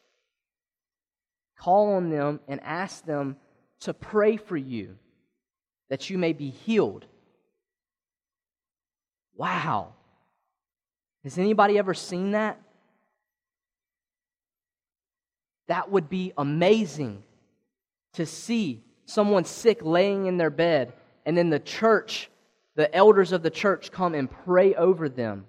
Call 1.58 1.94
on 1.94 2.10
them 2.10 2.40
and 2.48 2.60
ask 2.62 3.06
them 3.06 3.38
to 3.82 3.94
pray 3.94 4.36
for 4.36 4.58
you 4.58 4.98
that 5.90 6.10
you 6.10 6.18
may 6.18 6.34
be 6.34 6.50
healed. 6.50 7.06
Wow. 9.36 9.94
Has 11.24 11.38
anybody 11.38 11.78
ever 11.78 11.94
seen 11.94 12.32
that? 12.32 12.60
That 15.72 15.90
would 15.90 16.10
be 16.10 16.34
amazing 16.38 17.24
to 18.14 18.26
see 18.26 18.84
someone 19.06 19.46
sick 19.46 19.80
laying 19.82 20.26
in 20.26 20.38
their 20.38 20.50
bed 20.50 20.92
and 21.26 21.38
then 21.38 21.50
the 21.50 21.60
church 21.60 22.30
the 22.76 22.94
elders 22.96 23.32
of 23.32 23.44
the 23.44 23.50
church 23.50 23.92
come 23.92 24.16
and 24.16 24.30
pray 24.30 24.74
over 24.76 25.10
them 25.10 25.46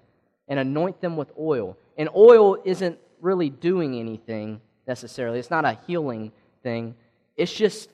and 0.48 0.58
anoint 0.58 1.00
them 1.00 1.16
with 1.16 1.30
oil. 1.38 1.78
And 1.96 2.08
oil 2.14 2.58
isn't 2.64 2.98
really 3.20 3.50
doing 3.50 3.98
anything 3.98 4.60
necessarily, 4.86 5.38
it's 5.38 5.50
not 5.50 5.64
a 5.64 5.78
healing 5.86 6.32
thing. 6.62 6.94
It's 7.36 7.52
just 7.52 7.90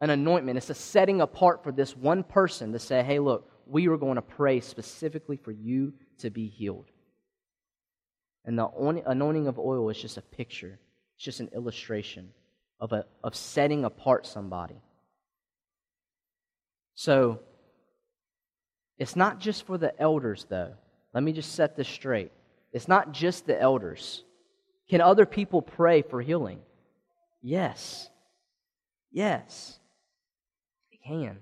an 0.00 0.10
anointment, 0.10 0.58
it's 0.58 0.70
a 0.70 0.74
setting 0.74 1.20
apart 1.20 1.62
for 1.62 1.70
this 1.70 1.96
one 1.96 2.24
person 2.24 2.72
to 2.72 2.78
say, 2.78 3.02
hey, 3.02 3.20
look, 3.20 3.48
we 3.66 3.86
are 3.88 3.96
going 3.96 4.16
to 4.16 4.22
pray 4.22 4.60
specifically 4.60 5.36
for 5.36 5.52
you 5.52 5.92
to 6.18 6.30
be 6.30 6.48
healed. 6.48 6.90
And 8.44 8.58
the 8.58 8.68
anointing 9.06 9.46
of 9.46 9.60
oil 9.60 9.88
is 9.90 9.98
just 9.98 10.16
a 10.16 10.22
picture, 10.22 10.80
it's 11.22 11.24
just 11.24 11.38
an 11.38 11.50
illustration 11.54 12.30
of, 12.80 12.92
a, 12.92 13.04
of 13.22 13.36
setting 13.36 13.84
apart 13.84 14.26
somebody. 14.26 14.82
So, 16.96 17.38
it's 18.98 19.14
not 19.14 19.38
just 19.38 19.64
for 19.64 19.78
the 19.78 19.96
elders, 20.02 20.46
though. 20.48 20.72
Let 21.14 21.22
me 21.22 21.32
just 21.32 21.54
set 21.54 21.76
this 21.76 21.86
straight. 21.86 22.32
It's 22.72 22.88
not 22.88 23.12
just 23.12 23.46
the 23.46 23.60
elders. 23.60 24.24
Can 24.90 25.00
other 25.00 25.24
people 25.24 25.62
pray 25.62 26.02
for 26.02 26.20
healing? 26.20 26.58
Yes. 27.40 28.10
Yes. 29.12 29.78
They 30.90 30.98
can. 31.06 31.38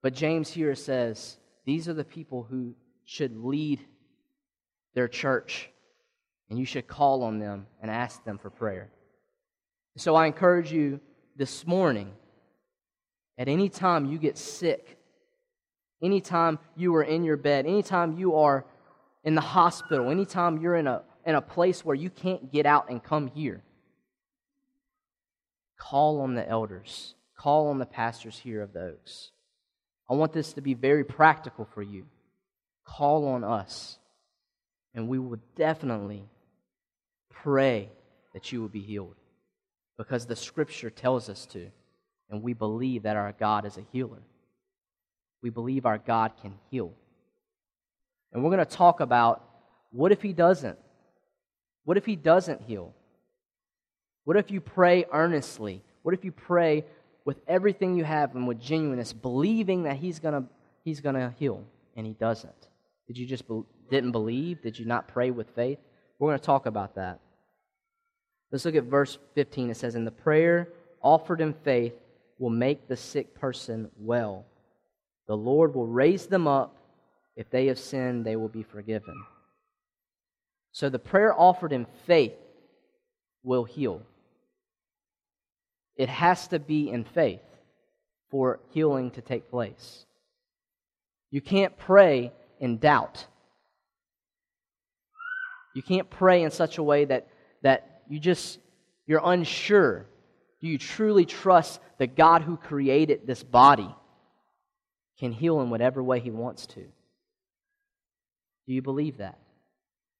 But 0.00 0.14
James 0.14 0.48
here 0.48 0.74
says 0.74 1.36
these 1.66 1.90
are 1.90 1.94
the 1.94 2.04
people 2.04 2.46
who 2.48 2.74
should 3.04 3.36
lead 3.36 3.80
their 4.94 5.08
church, 5.08 5.68
and 6.50 6.58
you 6.58 6.64
should 6.64 6.86
call 6.86 7.22
on 7.22 7.38
them 7.38 7.66
and 7.80 7.90
ask 7.90 8.24
them 8.24 8.38
for 8.38 8.50
prayer. 8.50 8.90
So 9.96 10.14
I 10.14 10.26
encourage 10.26 10.72
you 10.72 11.00
this 11.36 11.66
morning, 11.66 12.12
at 13.36 13.48
any 13.48 13.68
time 13.68 14.06
you 14.06 14.18
get 14.18 14.38
sick, 14.38 14.98
anytime 16.02 16.58
you 16.76 16.94
are 16.96 17.02
in 17.02 17.24
your 17.24 17.36
bed, 17.36 17.66
anytime 17.66 18.16
you 18.16 18.36
are 18.36 18.64
in 19.24 19.34
the 19.34 19.40
hospital, 19.40 20.10
anytime 20.10 20.58
you're 20.60 20.76
in 20.76 20.86
a, 20.86 21.02
in 21.26 21.34
a 21.34 21.40
place 21.40 21.84
where 21.84 21.96
you 21.96 22.10
can't 22.10 22.52
get 22.52 22.66
out 22.66 22.90
and 22.90 23.02
come 23.02 23.28
here, 23.28 23.62
call 25.76 26.20
on 26.20 26.34
the 26.34 26.48
elders, 26.48 27.14
call 27.36 27.68
on 27.68 27.78
the 27.78 27.86
pastors 27.86 28.38
here 28.38 28.62
of 28.62 28.72
the 28.72 28.80
Oaks. 28.80 29.30
I 30.10 30.14
want 30.14 30.32
this 30.32 30.54
to 30.54 30.60
be 30.60 30.74
very 30.74 31.04
practical 31.04 31.66
for 31.74 31.82
you. 31.82 32.06
Call 32.84 33.26
on 33.28 33.44
us, 33.44 33.98
and 34.94 35.08
we 35.08 35.18
will 35.18 35.38
definitely 35.54 36.24
pray 37.42 37.90
that 38.34 38.52
you 38.52 38.60
will 38.60 38.68
be 38.68 38.80
healed 38.80 39.16
because 39.96 40.26
the 40.26 40.36
scripture 40.36 40.90
tells 40.90 41.28
us 41.28 41.46
to, 41.46 41.70
and 42.30 42.42
we 42.42 42.52
believe 42.52 43.02
that 43.04 43.16
our 43.16 43.32
God 43.32 43.64
is 43.64 43.76
a 43.76 43.84
healer 43.92 44.22
we 45.42 45.50
believe 45.50 45.86
our 45.86 45.98
God 45.98 46.32
can 46.40 46.54
heal. 46.70 46.92
And 48.32 48.42
we're 48.42 48.50
going 48.50 48.64
to 48.64 48.76
talk 48.76 49.00
about 49.00 49.44
what 49.90 50.12
if 50.12 50.20
He 50.20 50.32
doesn't? 50.32 50.78
What 51.84 51.96
if 51.96 52.04
He 52.04 52.16
doesn't 52.16 52.62
heal? 52.62 52.94
What 54.24 54.36
if 54.36 54.50
you 54.50 54.60
pray 54.60 55.06
earnestly? 55.12 55.82
What 56.02 56.14
if 56.14 56.24
you 56.24 56.32
pray 56.32 56.84
with 57.24 57.38
everything 57.46 57.96
you 57.96 58.04
have 58.04 58.34
and 58.34 58.46
with 58.46 58.60
genuineness, 58.60 59.12
believing 59.12 59.84
that 59.84 59.96
He's 59.96 60.18
going 60.18 60.34
to 60.34 60.48
He's 60.84 61.00
going 61.00 61.16
to 61.16 61.34
heal, 61.38 61.64
and 61.96 62.06
He 62.06 62.12
doesn't? 62.14 62.68
Did 63.06 63.18
you 63.18 63.26
just 63.26 63.46
be, 63.48 63.62
didn't 63.90 64.12
believe? 64.12 64.62
Did 64.62 64.78
you 64.78 64.86
not 64.86 65.08
pray 65.08 65.30
with 65.30 65.48
faith? 65.50 65.78
We're 66.18 66.28
going 66.28 66.38
to 66.38 66.44
talk 66.44 66.66
about 66.66 66.96
that. 66.96 67.20
Let's 68.50 68.64
look 68.64 68.74
at 68.74 68.84
verse 68.84 69.18
15. 69.34 69.70
It 69.70 69.76
says, 69.76 69.94
And 69.94 70.06
the 70.06 70.10
prayer 70.10 70.68
offered 71.02 71.40
in 71.40 71.52
faith 71.52 71.94
will 72.38 72.50
make 72.50 72.88
the 72.88 72.96
sick 72.96 73.34
person 73.34 73.90
well. 73.98 74.46
The 75.26 75.36
Lord 75.36 75.74
will 75.74 75.86
raise 75.86 76.26
them 76.26 76.46
up. 76.46 76.76
If 77.36 77.50
they 77.50 77.66
have 77.66 77.78
sinned, 77.78 78.24
they 78.24 78.36
will 78.36 78.48
be 78.48 78.62
forgiven. 78.62 79.14
So 80.72 80.88
the 80.88 80.98
prayer 80.98 81.38
offered 81.38 81.72
in 81.72 81.86
faith 82.06 82.34
will 83.42 83.64
heal. 83.64 84.02
It 85.96 86.08
has 86.08 86.48
to 86.48 86.58
be 86.58 86.90
in 86.90 87.04
faith 87.04 87.42
for 88.30 88.60
healing 88.70 89.10
to 89.12 89.20
take 89.20 89.50
place. 89.50 90.06
You 91.30 91.40
can't 91.40 91.76
pray 91.76 92.32
in 92.60 92.78
doubt. 92.78 93.26
You 95.74 95.82
can't 95.82 96.08
pray 96.08 96.42
in 96.42 96.50
such 96.50 96.78
a 96.78 96.82
way 96.82 97.04
that, 97.04 97.28
that 97.62 97.97
you 98.08 98.18
just 98.18 98.58
you're 99.06 99.22
unsure. 99.24 100.06
Do 100.60 100.68
you 100.68 100.78
truly 100.78 101.24
trust 101.24 101.80
the 101.98 102.06
God 102.06 102.42
who 102.42 102.56
created 102.56 103.26
this 103.26 103.42
body 103.42 103.88
can 105.18 105.32
heal 105.32 105.60
in 105.60 105.70
whatever 105.70 106.02
way 106.02 106.20
he 106.20 106.30
wants 106.30 106.66
to? 106.66 106.80
Do 106.80 108.74
you 108.74 108.82
believe 108.82 109.16
that? 109.16 109.38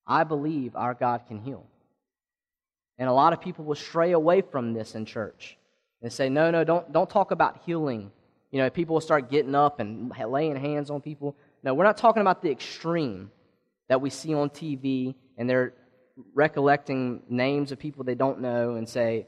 I 0.06 0.24
believe 0.24 0.74
our 0.74 0.94
God 0.94 1.26
can 1.28 1.38
heal. 1.38 1.66
And 2.96 3.08
a 3.08 3.12
lot 3.12 3.32
of 3.32 3.40
people 3.40 3.64
will 3.64 3.74
stray 3.74 4.12
away 4.12 4.40
from 4.40 4.72
this 4.72 4.94
in 4.94 5.04
church 5.04 5.58
and 6.00 6.12
say, 6.12 6.28
no, 6.30 6.50
no, 6.50 6.64
don't, 6.64 6.90
don't 6.92 7.10
talk 7.10 7.30
about 7.30 7.60
healing. 7.66 8.10
You 8.50 8.58
know, 8.58 8.70
people 8.70 8.94
will 8.94 9.00
start 9.00 9.30
getting 9.30 9.54
up 9.54 9.80
and 9.80 10.10
laying 10.26 10.56
hands 10.56 10.88
on 10.88 11.02
people. 11.02 11.36
No, 11.62 11.74
we're 11.74 11.84
not 11.84 11.98
talking 11.98 12.22
about 12.22 12.40
the 12.42 12.50
extreme 12.50 13.30
that 13.88 14.00
we 14.00 14.08
see 14.08 14.34
on 14.34 14.48
TV 14.48 15.14
and 15.36 15.48
they're 15.48 15.74
recollecting 16.34 17.22
names 17.28 17.72
of 17.72 17.78
people 17.78 18.04
they 18.04 18.14
don't 18.14 18.40
know 18.40 18.74
and 18.74 18.88
say, 18.88 19.26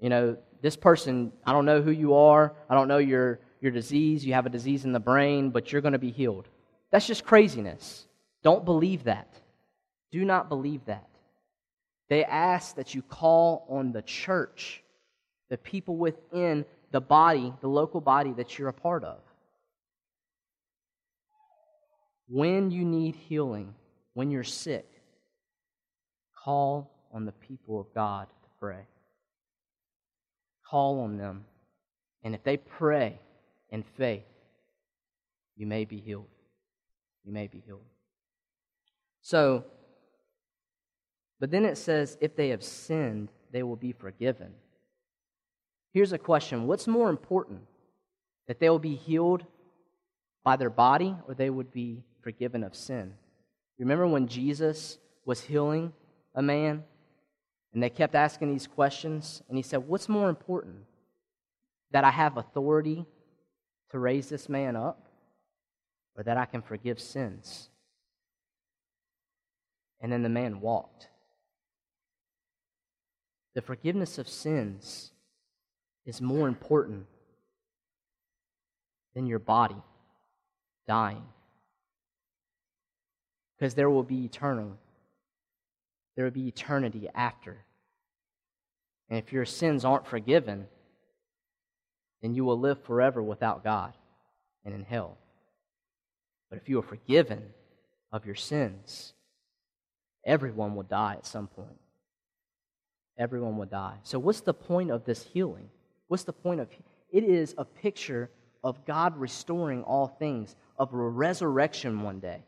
you 0.00 0.08
know, 0.08 0.36
this 0.60 0.76
person, 0.76 1.32
I 1.44 1.52
don't 1.52 1.64
know 1.64 1.82
who 1.82 1.90
you 1.90 2.14
are. 2.14 2.54
I 2.68 2.74
don't 2.74 2.88
know 2.88 2.98
your, 2.98 3.40
your 3.60 3.72
disease. 3.72 4.24
You 4.24 4.34
have 4.34 4.46
a 4.46 4.50
disease 4.50 4.84
in 4.84 4.92
the 4.92 5.00
brain, 5.00 5.50
but 5.50 5.72
you're 5.72 5.82
going 5.82 5.92
to 5.92 5.98
be 5.98 6.10
healed. 6.10 6.48
That's 6.90 7.06
just 7.06 7.24
craziness. 7.24 8.06
Don't 8.42 8.64
believe 8.64 9.04
that. 9.04 9.34
Do 10.10 10.24
not 10.24 10.48
believe 10.48 10.84
that. 10.86 11.08
They 12.08 12.24
ask 12.24 12.76
that 12.76 12.94
you 12.94 13.02
call 13.02 13.66
on 13.68 13.92
the 13.92 14.02
church, 14.02 14.82
the 15.48 15.56
people 15.56 15.96
within 15.96 16.64
the 16.90 17.00
body, 17.00 17.52
the 17.60 17.68
local 17.68 18.00
body 18.00 18.32
that 18.34 18.58
you're 18.58 18.68
a 18.68 18.74
part 18.74 19.02
of. 19.02 19.18
When 22.28 22.70
you 22.70 22.84
need 22.84 23.16
healing, 23.16 23.74
when 24.14 24.30
you're 24.30 24.44
sick, 24.44 24.91
call 26.44 26.90
on 27.12 27.24
the 27.24 27.32
people 27.32 27.80
of 27.80 27.92
God 27.94 28.26
to 28.28 28.48
pray. 28.58 28.86
Call 30.68 31.00
on 31.00 31.18
them. 31.18 31.44
And 32.24 32.34
if 32.34 32.42
they 32.42 32.56
pray 32.56 33.18
in 33.70 33.82
faith, 33.82 34.24
you 35.56 35.66
may 35.66 35.84
be 35.84 35.98
healed. 35.98 36.28
You 37.24 37.32
may 37.32 37.46
be 37.46 37.62
healed. 37.64 37.84
So, 39.20 39.64
but 41.38 41.50
then 41.50 41.64
it 41.64 41.76
says, 41.76 42.16
if 42.20 42.34
they 42.34 42.48
have 42.48 42.62
sinned, 42.62 43.28
they 43.52 43.62
will 43.62 43.76
be 43.76 43.92
forgiven. 43.92 44.52
Here's 45.92 46.12
a 46.12 46.18
question 46.18 46.66
What's 46.66 46.86
more 46.86 47.10
important? 47.10 47.60
That 48.48 48.58
they 48.58 48.68
will 48.70 48.78
be 48.78 48.96
healed 48.96 49.44
by 50.44 50.56
their 50.56 50.70
body 50.70 51.14
or 51.28 51.34
they 51.34 51.50
would 51.50 51.72
be 51.72 52.02
forgiven 52.22 52.64
of 52.64 52.74
sin? 52.74 53.14
Remember 53.78 54.06
when 54.06 54.26
Jesus 54.26 54.98
was 55.24 55.40
healing 55.40 55.92
a 56.34 56.42
man 56.42 56.84
and 57.72 57.82
they 57.82 57.90
kept 57.90 58.14
asking 58.14 58.50
these 58.50 58.66
questions? 58.66 59.42
And 59.48 59.56
he 59.56 59.62
said, 59.62 59.86
What's 59.86 60.08
more 60.08 60.28
important? 60.28 60.76
That 61.90 62.04
I 62.04 62.10
have 62.10 62.36
authority 62.36 63.04
to 63.90 63.98
raise 63.98 64.28
this 64.28 64.48
man 64.48 64.76
up 64.76 65.06
or 66.16 66.22
that 66.22 66.36
I 66.36 66.44
can 66.44 66.62
forgive 66.62 67.00
sins? 67.00 67.68
And 70.00 70.10
then 70.10 70.22
the 70.22 70.28
man 70.28 70.60
walked. 70.60 71.08
The 73.54 73.62
forgiveness 73.62 74.18
of 74.18 74.28
sins 74.28 75.12
is 76.04 76.20
more 76.20 76.48
important 76.48 77.06
than 79.14 79.26
your 79.26 79.38
body 79.38 79.76
dying. 80.86 81.24
Because 83.56 83.74
there 83.74 83.90
will 83.90 84.02
be 84.02 84.24
eternal. 84.24 84.76
There 86.16 86.24
will 86.24 86.32
be 86.32 86.48
eternity 86.48 87.08
after. 87.14 87.64
And 89.08 89.18
if 89.18 89.32
your 89.32 89.44
sins 89.44 89.84
aren't 89.84 90.06
forgiven, 90.06 90.66
then 92.22 92.34
you 92.34 92.44
will 92.44 92.58
live 92.58 92.82
forever 92.82 93.22
without 93.22 93.64
God 93.64 93.92
and 94.64 94.74
in 94.74 94.84
hell. 94.84 95.18
But 96.48 96.58
if 96.58 96.68
you 96.68 96.78
are 96.78 96.82
forgiven 96.82 97.42
of 98.12 98.26
your 98.26 98.34
sins, 98.34 99.14
everyone 100.24 100.74
will 100.74 100.82
die 100.82 101.14
at 101.14 101.26
some 101.26 101.48
point. 101.48 101.78
Everyone 103.18 103.56
will 103.56 103.66
die. 103.66 103.96
So, 104.02 104.18
what's 104.18 104.40
the 104.40 104.54
point 104.54 104.90
of 104.90 105.04
this 105.04 105.22
healing? 105.22 105.68
What's 106.08 106.24
the 106.24 106.32
point 106.32 106.60
of 106.60 106.68
it? 107.10 107.24
Is 107.24 107.54
a 107.58 107.64
picture 107.64 108.30
of 108.64 108.84
God 108.86 109.16
restoring 109.18 109.82
all 109.82 110.06
things, 110.06 110.56
of 110.78 110.92
a 110.92 110.96
resurrection 110.96 112.02
one 112.02 112.20
day. 112.20 112.42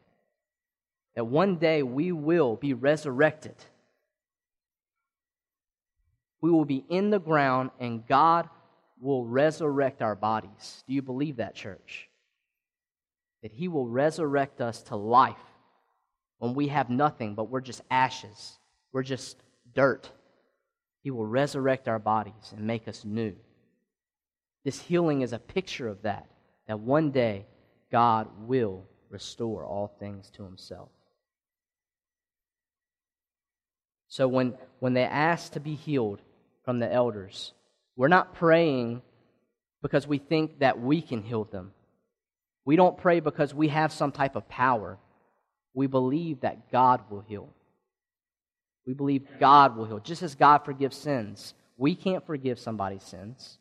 That 1.15 1.27
one 1.27 1.57
day 1.57 1.83
we 1.83 2.13
will 2.13 2.57
be 2.57 2.75
resurrected. 2.75 3.55
We 6.41 6.51
will 6.51 6.65
be 6.65 6.85
in 6.89 7.11
the 7.11 7.21
ground 7.21 7.71
and 7.79 8.07
God 8.07 8.49
will 9.01 9.25
resurrect 9.25 10.03
our 10.03 10.15
bodies. 10.15 10.83
Do 10.87 10.95
you 10.95 11.03
believe 11.03 11.37
that, 11.37 11.55
church? 11.55 12.09
That 13.43 13.53
He 13.53 13.69
will 13.69 13.87
resurrect 13.87 14.61
us 14.61 14.83
to 14.85 14.97
life 14.97 15.37
when 16.39 16.55
we 16.55 16.69
have 16.69 16.91
nothing, 16.91 17.35
but 17.35 17.49
we're 17.49 17.61
just 17.61 17.83
ashes, 17.91 18.59
we're 18.93 19.03
just 19.03 19.43
dirt. 19.75 20.11
He 21.03 21.11
will 21.11 21.27
resurrect 21.27 21.89
our 21.89 21.99
bodies 21.99 22.53
and 22.57 22.67
make 22.67 22.89
us 22.89 23.05
new. 23.05 23.35
This 24.65 24.81
healing 24.81 25.21
is 25.21 25.33
a 25.33 25.39
picture 25.39 25.89
of 25.89 26.03
that, 26.03 26.27
that 26.67 26.81
one 26.81 27.11
day 27.11 27.47
God 27.93 28.29
will 28.47 28.85
restore 29.11 29.65
all 29.65 29.95
things 29.99 30.31
to 30.31 30.45
himself. 30.45 30.89
So 34.15 34.29
when, 34.29 34.55
when 34.79 34.95
they 34.95 35.03
ask 35.03 35.55
to 35.55 35.61
be 35.61 35.75
healed 35.75 36.21
from 36.65 36.79
the 36.79 36.91
elders, 36.91 37.53
we're 37.97 38.07
not 38.07 38.33
praying 38.33 39.03
because 39.83 40.07
we 40.07 40.19
think 40.19 40.61
that 40.61 40.81
we 40.81 41.03
can 41.03 41.21
heal 41.21 41.43
them. 41.43 41.73
We 42.65 42.77
don't 42.77 42.97
pray 42.97 43.19
because 43.19 43.53
we 43.53 43.67
have 43.71 43.93
some 43.93 44.13
type 44.13 44.37
of 44.37 44.49
power. 44.49 44.99
We 45.75 45.89
believe 45.89 46.43
that 46.43 46.71
God 46.71 47.01
will 47.11 47.23
heal. 47.23 47.49
We 48.87 48.95
believe 48.95 49.27
God 49.41 49.77
will 49.77 49.85
heal. 49.85 49.99
Just 49.99 50.23
as 50.23 50.37
God 50.37 50.59
forgives 50.59 50.97
sins, 50.97 51.55
we 51.77 51.97
can't 51.97 52.25
forgive 52.25 52.61
somebody's 52.61 53.03
sins. 53.03 53.59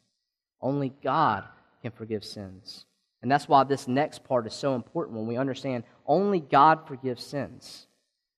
Only 0.62 0.94
God 1.04 1.46
can 1.82 1.90
forgive 1.90 2.24
sins. 2.24 2.86
And 3.24 3.32
that's 3.32 3.48
why 3.48 3.64
this 3.64 3.88
next 3.88 4.24
part 4.24 4.46
is 4.46 4.54
so 4.54 4.76
important 4.76 5.18
when 5.18 5.26
we 5.26 5.36
understand 5.36 5.84
only 6.06 6.42
God 6.42 6.88
forgives 6.88 7.26
sins. 7.26 7.88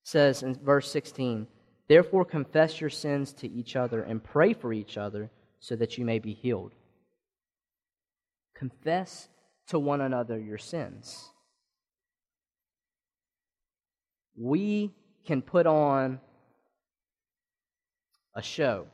It 0.02 0.08
says 0.08 0.42
in 0.42 0.54
verse 0.54 0.90
16, 0.90 1.46
Therefore 1.88 2.24
confess 2.24 2.80
your 2.80 2.90
sins 2.90 3.32
to 3.34 3.48
each 3.48 3.76
other 3.76 4.02
and 4.02 4.22
pray 4.22 4.52
for 4.52 4.72
each 4.72 4.96
other 4.96 5.30
so 5.60 5.76
that 5.76 5.98
you 5.98 6.04
may 6.04 6.18
be 6.18 6.32
healed. 6.32 6.72
Confess 8.54 9.28
to 9.68 9.78
one 9.78 10.00
another 10.00 10.38
your 10.38 10.58
sins. 10.58 11.30
We 14.36 14.92
can 15.24 15.42
put 15.42 15.66
on 15.66 16.20
a 18.34 18.42
show. 18.42 18.86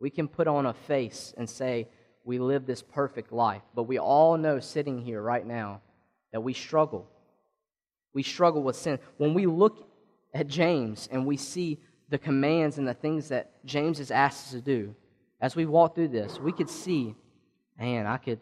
We 0.00 0.10
can 0.10 0.28
put 0.28 0.48
on 0.48 0.66
a 0.66 0.74
face 0.74 1.34
and 1.36 1.48
say, 1.48 1.88
we 2.24 2.38
live 2.38 2.66
this 2.66 2.82
perfect 2.82 3.32
life. 3.32 3.62
But 3.74 3.84
we 3.84 3.98
all 3.98 4.36
know 4.36 4.60
sitting 4.60 5.00
here 5.00 5.22
right 5.22 5.46
now 5.46 5.80
that 6.32 6.40
we 6.40 6.52
struggle. 6.52 7.08
We 8.12 8.22
struggle 8.22 8.62
with 8.62 8.76
sin. 8.76 8.98
When 9.16 9.34
we 9.34 9.46
look 9.46 9.88
at 10.34 10.46
James 10.46 11.08
and 11.10 11.26
we 11.26 11.36
see 11.36 11.80
the 12.08 12.18
commands 12.18 12.78
and 12.78 12.86
the 12.86 12.94
things 12.94 13.28
that 13.28 13.64
James 13.64 13.98
has 13.98 14.10
asked 14.10 14.46
us 14.46 14.52
to 14.52 14.60
do, 14.60 14.94
as 15.40 15.54
we 15.54 15.66
walk 15.66 15.94
through 15.94 16.08
this, 16.08 16.38
we 16.38 16.52
could 16.52 16.70
see, 16.70 17.14
man, 17.78 18.06
I 18.06 18.16
could, 18.16 18.40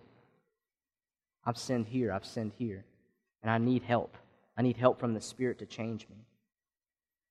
I've 1.45 1.59
sinned 1.59 1.87
here, 1.87 2.13
I've 2.13 2.25
sinned 2.25 2.53
here, 2.57 2.85
and 3.43 3.51
I 3.51 3.59
need 3.59 3.83
help. 3.83 4.17
I 4.57 4.63
need 4.63 4.77
help 4.77 4.99
from 4.99 5.15
the 5.15 5.21
Spirit 5.21 5.59
to 5.59 5.67
change 5.67 6.07
me. 6.09 6.17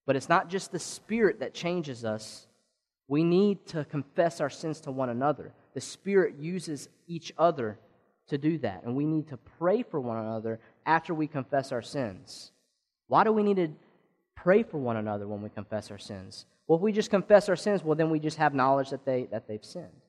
But 0.05 0.15
it's 0.15 0.29
not 0.29 0.49
just 0.49 0.71
the 0.71 0.79
Spirit 0.79 1.39
that 1.39 1.53
changes 1.53 2.05
us. 2.05 2.47
We 3.07 3.23
need 3.23 3.65
to 3.67 3.85
confess 3.85 4.39
our 4.39 4.49
sins 4.49 4.79
to 4.81 4.91
one 4.91 5.09
another. 5.09 5.53
The 5.73 5.81
Spirit 5.81 6.35
uses 6.39 6.89
each 7.07 7.33
other 7.37 7.79
to 8.27 8.37
do 8.37 8.57
that, 8.59 8.83
and 8.83 8.95
we 8.95 9.05
need 9.05 9.27
to 9.29 9.37
pray 9.37 9.83
for 9.83 9.99
one 9.99 10.17
another 10.17 10.59
after 10.85 11.13
we 11.13 11.27
confess 11.27 11.71
our 11.71 11.81
sins. 11.81 12.51
Why 13.07 13.23
do 13.23 13.31
we 13.31 13.43
need 13.43 13.57
to 13.57 13.69
pray 14.35 14.63
for 14.63 14.77
one 14.77 14.97
another 14.97 15.27
when 15.27 15.41
we 15.41 15.49
confess 15.49 15.91
our 15.91 15.97
sins? 15.97 16.45
Well, 16.67 16.77
if 16.77 16.81
we 16.81 16.91
just 16.91 17.09
confess 17.09 17.49
our 17.49 17.55
sins, 17.55 17.83
well, 17.83 17.95
then 17.95 18.09
we 18.09 18.19
just 18.19 18.37
have 18.37 18.53
knowledge 18.53 18.89
that, 18.89 19.05
they, 19.05 19.27
that 19.31 19.47
they've 19.47 19.63
sinned. 19.63 20.01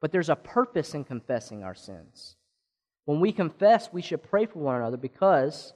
But 0.00 0.12
there's 0.12 0.28
a 0.28 0.36
purpose 0.36 0.94
in 0.94 1.04
confessing 1.04 1.64
our 1.64 1.74
sins. 1.74 2.36
When 3.06 3.20
we 3.20 3.32
confess, 3.32 3.92
we 3.92 4.02
should 4.02 4.22
pray 4.22 4.46
for 4.46 4.58
one 4.58 4.76
another 4.76 4.96
because 4.96 5.72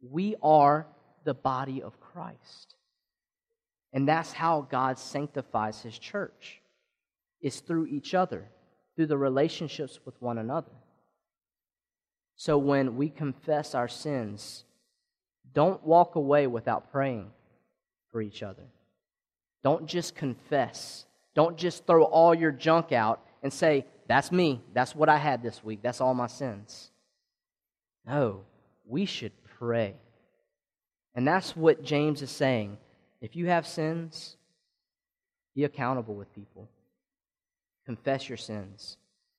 we 0.00 0.36
are 0.42 0.86
the 1.24 1.34
body 1.34 1.82
of 1.82 1.98
Christ. 2.00 2.76
And 3.92 4.06
that's 4.06 4.32
how 4.32 4.66
God 4.70 4.98
sanctifies 4.98 5.82
his 5.82 5.98
church. 5.98 6.60
Is 7.40 7.60
through 7.60 7.86
each 7.86 8.14
other, 8.14 8.48
through 8.96 9.06
the 9.06 9.16
relationships 9.16 10.00
with 10.04 10.20
one 10.20 10.38
another. 10.38 10.72
So 12.34 12.58
when 12.58 12.96
we 12.96 13.08
confess 13.10 13.74
our 13.74 13.88
sins, 13.88 14.64
don't 15.54 15.82
walk 15.84 16.14
away 16.14 16.46
without 16.46 16.92
praying 16.92 17.30
for 18.10 18.20
each 18.20 18.42
other. 18.42 18.64
Don't 19.62 19.86
just 19.86 20.14
confess. 20.14 21.04
Don't 21.34 21.56
just 21.56 21.86
throw 21.86 22.04
all 22.04 22.34
your 22.34 22.52
junk 22.52 22.92
out 22.92 23.20
and 23.42 23.52
say, 23.52 23.86
That's 24.06 24.32
me. 24.32 24.62
That's 24.72 24.94
what 24.94 25.08
I 25.08 25.16
had 25.16 25.42
this 25.42 25.62
week. 25.62 25.80
That's 25.82 26.00
all 26.00 26.14
my 26.14 26.26
sins. 26.26 26.90
No, 28.06 28.42
we 28.86 29.04
should 29.04 29.32
pray. 29.58 29.94
And 31.14 31.26
that's 31.26 31.56
what 31.56 31.82
James 31.82 32.22
is 32.22 32.30
saying. 32.30 32.78
If 33.20 33.36
you 33.36 33.46
have 33.46 33.66
sins, 33.66 34.36
be 35.54 35.64
accountable 35.64 36.14
with 36.14 36.32
people. 36.34 36.68
Confess 37.84 38.28
your 38.28 38.38
sins. 38.38 38.96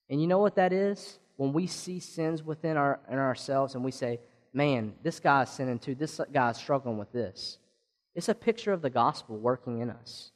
And 0.09 0.21
you 0.21 0.27
know 0.27 0.39
what 0.39 0.55
that 0.55 0.73
is? 0.73 1.19
When 1.37 1.53
we 1.53 1.67
see 1.67 1.99
sins 1.99 2.43
within 2.43 2.75
our, 2.75 2.99
in 3.09 3.17
ourselves 3.17 3.75
and 3.75 3.83
we 3.83 3.91
say, 3.91 4.19
man, 4.53 4.93
this 5.03 5.19
guy's 5.19 5.49
sinning 5.49 5.79
too, 5.79 5.95
this 5.95 6.19
guy's 6.31 6.57
struggling 6.57 6.97
with 6.97 7.11
this. 7.11 7.57
It's 8.15 8.29
a 8.29 8.35
picture 8.35 8.73
of 8.73 8.81
the 8.81 8.89
gospel 8.89 9.37
working 9.37 9.79
in 9.79 9.89
us. 9.89 10.31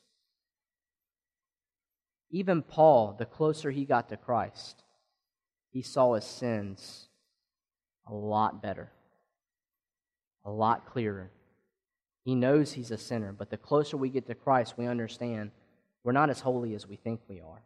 Even 2.29 2.61
Paul, 2.61 3.15
the 3.17 3.25
closer 3.25 3.71
he 3.71 3.85
got 3.85 4.09
to 4.09 4.17
Christ, 4.17 4.83
he 5.71 5.81
saw 5.81 6.13
his 6.13 6.25
sins 6.25 7.09
a 8.07 8.13
lot 8.13 8.61
better, 8.61 8.91
a 10.45 10.51
lot 10.51 10.85
clearer. 10.85 11.31
He 12.25 12.35
knows 12.35 12.73
he's 12.73 12.91
a 12.91 12.97
sinner, 12.97 13.33
but 13.33 13.49
the 13.49 13.57
closer 13.57 13.97
we 13.97 14.09
get 14.09 14.27
to 14.27 14.35
Christ, 14.35 14.75
we 14.77 14.87
understand 14.87 15.51
we're 16.03 16.11
not 16.11 16.29
as 16.29 16.39
holy 16.39 16.73
as 16.73 16.87
we 16.87 16.95
think 16.95 17.21
we 17.27 17.39
are. 17.39 17.61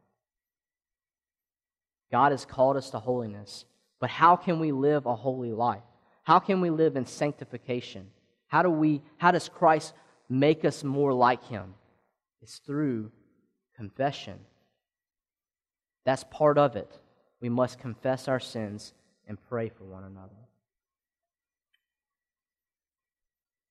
God 2.11 2.31
has 2.31 2.45
called 2.45 2.77
us 2.77 2.89
to 2.91 2.99
holiness, 2.99 3.65
but 3.99 4.09
how 4.09 4.35
can 4.35 4.59
we 4.59 4.71
live 4.71 5.05
a 5.05 5.15
holy 5.15 5.51
life? 5.51 5.81
How 6.27 6.39
can 6.39 6.59
we 6.59 6.69
live 6.69 6.97
in 6.97 7.05
sanctification? 7.05 8.07
How 8.47 8.61
do 8.61 8.69
we 8.69 9.01
how 9.15 9.31
does 9.31 9.47
Christ 9.47 9.93
make 10.27 10.65
us 10.65 10.83
more 10.83 11.13
like 11.13 11.45
him? 11.45 11.73
It's 12.41 12.57
through 12.57 13.13
confession. 13.77 14.37
That's 16.03 16.25
part 16.25 16.57
of 16.57 16.75
it. 16.75 16.99
We 17.39 17.47
must 17.47 17.79
confess 17.79 18.27
our 18.27 18.41
sins 18.41 18.91
and 19.25 19.37
pray 19.47 19.69
for 19.69 19.85
one 19.85 20.03
another. 20.03 20.35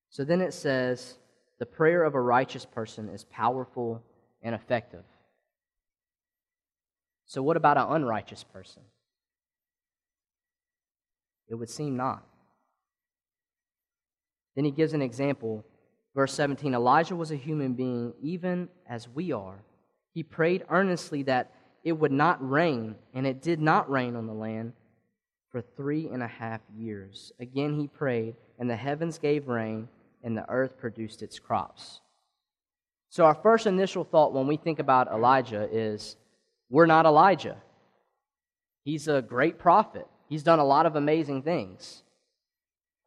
So 0.09 0.25
then 0.25 0.41
it 0.41 0.55
says, 0.55 1.19
the 1.59 1.67
prayer 1.67 2.05
of 2.05 2.15
a 2.15 2.21
righteous 2.23 2.65
person 2.65 3.11
is 3.11 3.25
powerful 3.25 4.03
and 4.41 4.55
effective. 4.55 5.05
So, 7.27 7.43
what 7.43 7.59
about 7.59 7.77
an 7.77 7.89
unrighteous 7.91 8.45
person? 8.45 8.81
It 11.49 11.57
would 11.57 11.69
seem 11.69 11.99
not. 11.99 12.25
Then 14.57 14.65
he 14.65 14.71
gives 14.73 14.95
an 14.95 15.03
example. 15.03 15.65
Verse 16.15 16.33
17 16.33 16.75
Elijah 16.75 17.15
was 17.15 17.31
a 17.31 17.37
human 17.37 17.75
being, 17.75 18.15
even 18.21 18.69
as 18.89 19.09
we 19.09 19.31
are. 19.31 19.63
He 20.15 20.23
prayed 20.23 20.65
earnestly 20.71 21.23
that 21.25 21.53
it 21.85 21.93
would 21.93 22.11
not 22.11 22.39
rain, 22.49 22.97
and 23.15 23.27
it 23.27 23.43
did 23.43 23.61
not 23.61 23.89
rain 23.89 24.17
on 24.17 24.27
the 24.27 24.33
land 24.33 24.73
for 25.51 25.61
three 25.61 26.09
and 26.09 26.23
a 26.23 26.27
half 26.27 26.61
years. 26.77 27.33
Again 27.39 27.79
he 27.79 27.87
prayed, 27.87 28.35
and 28.59 28.69
the 28.69 28.77
heavens 28.77 29.19
gave 29.19 29.47
rain, 29.47 29.89
and 30.25 30.37
the 30.37 30.49
earth 30.51 30.79
produced 30.79 31.23
its 31.23 31.39
crops. 31.39 32.01
So, 33.11 33.25
our 33.25 33.35
first 33.35 33.67
initial 33.67 34.05
thought 34.05 34.33
when 34.33 34.47
we 34.47 34.57
think 34.57 34.79
about 34.79 35.09
Elijah 35.09 35.69
is 35.71 36.17
we're 36.69 36.87
not 36.87 37.07
Elijah. 37.07 37.57
He's 38.85 39.07
a 39.07 39.23
great 39.23 39.59
prophet, 39.59 40.07
he's 40.29 40.43
done 40.43 40.59
a 40.59 40.65
lot 40.65 40.87
of 40.87 40.97
amazing 40.97 41.43
things. 41.43 42.03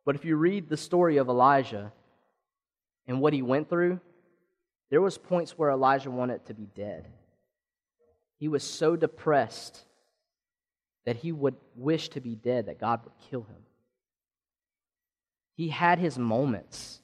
But 0.05 0.15
if 0.15 0.25
you 0.25 0.35
read 0.35 0.69
the 0.69 0.77
story 0.77 1.17
of 1.17 1.29
Elijah 1.29 1.91
and 3.07 3.21
what 3.21 3.33
he 3.33 3.41
went 3.41 3.69
through, 3.69 3.99
there 4.89 5.01
was 5.01 5.17
points 5.17 5.57
where 5.57 5.69
Elijah 5.69 6.09
wanted 6.09 6.45
to 6.45 6.53
be 6.53 6.67
dead. 6.75 7.07
He 8.38 8.47
was 8.47 8.63
so 8.63 8.95
depressed 8.95 9.85
that 11.05 11.17
he 11.17 11.31
would 11.31 11.55
wish 11.75 12.09
to 12.09 12.21
be 12.21 12.35
dead 12.35 12.67
that 12.67 12.79
God 12.79 13.01
would 13.03 13.13
kill 13.29 13.41
him. 13.41 13.63
He 15.55 15.69
had 15.69 15.99
his 15.99 16.17
moments. 16.17 17.01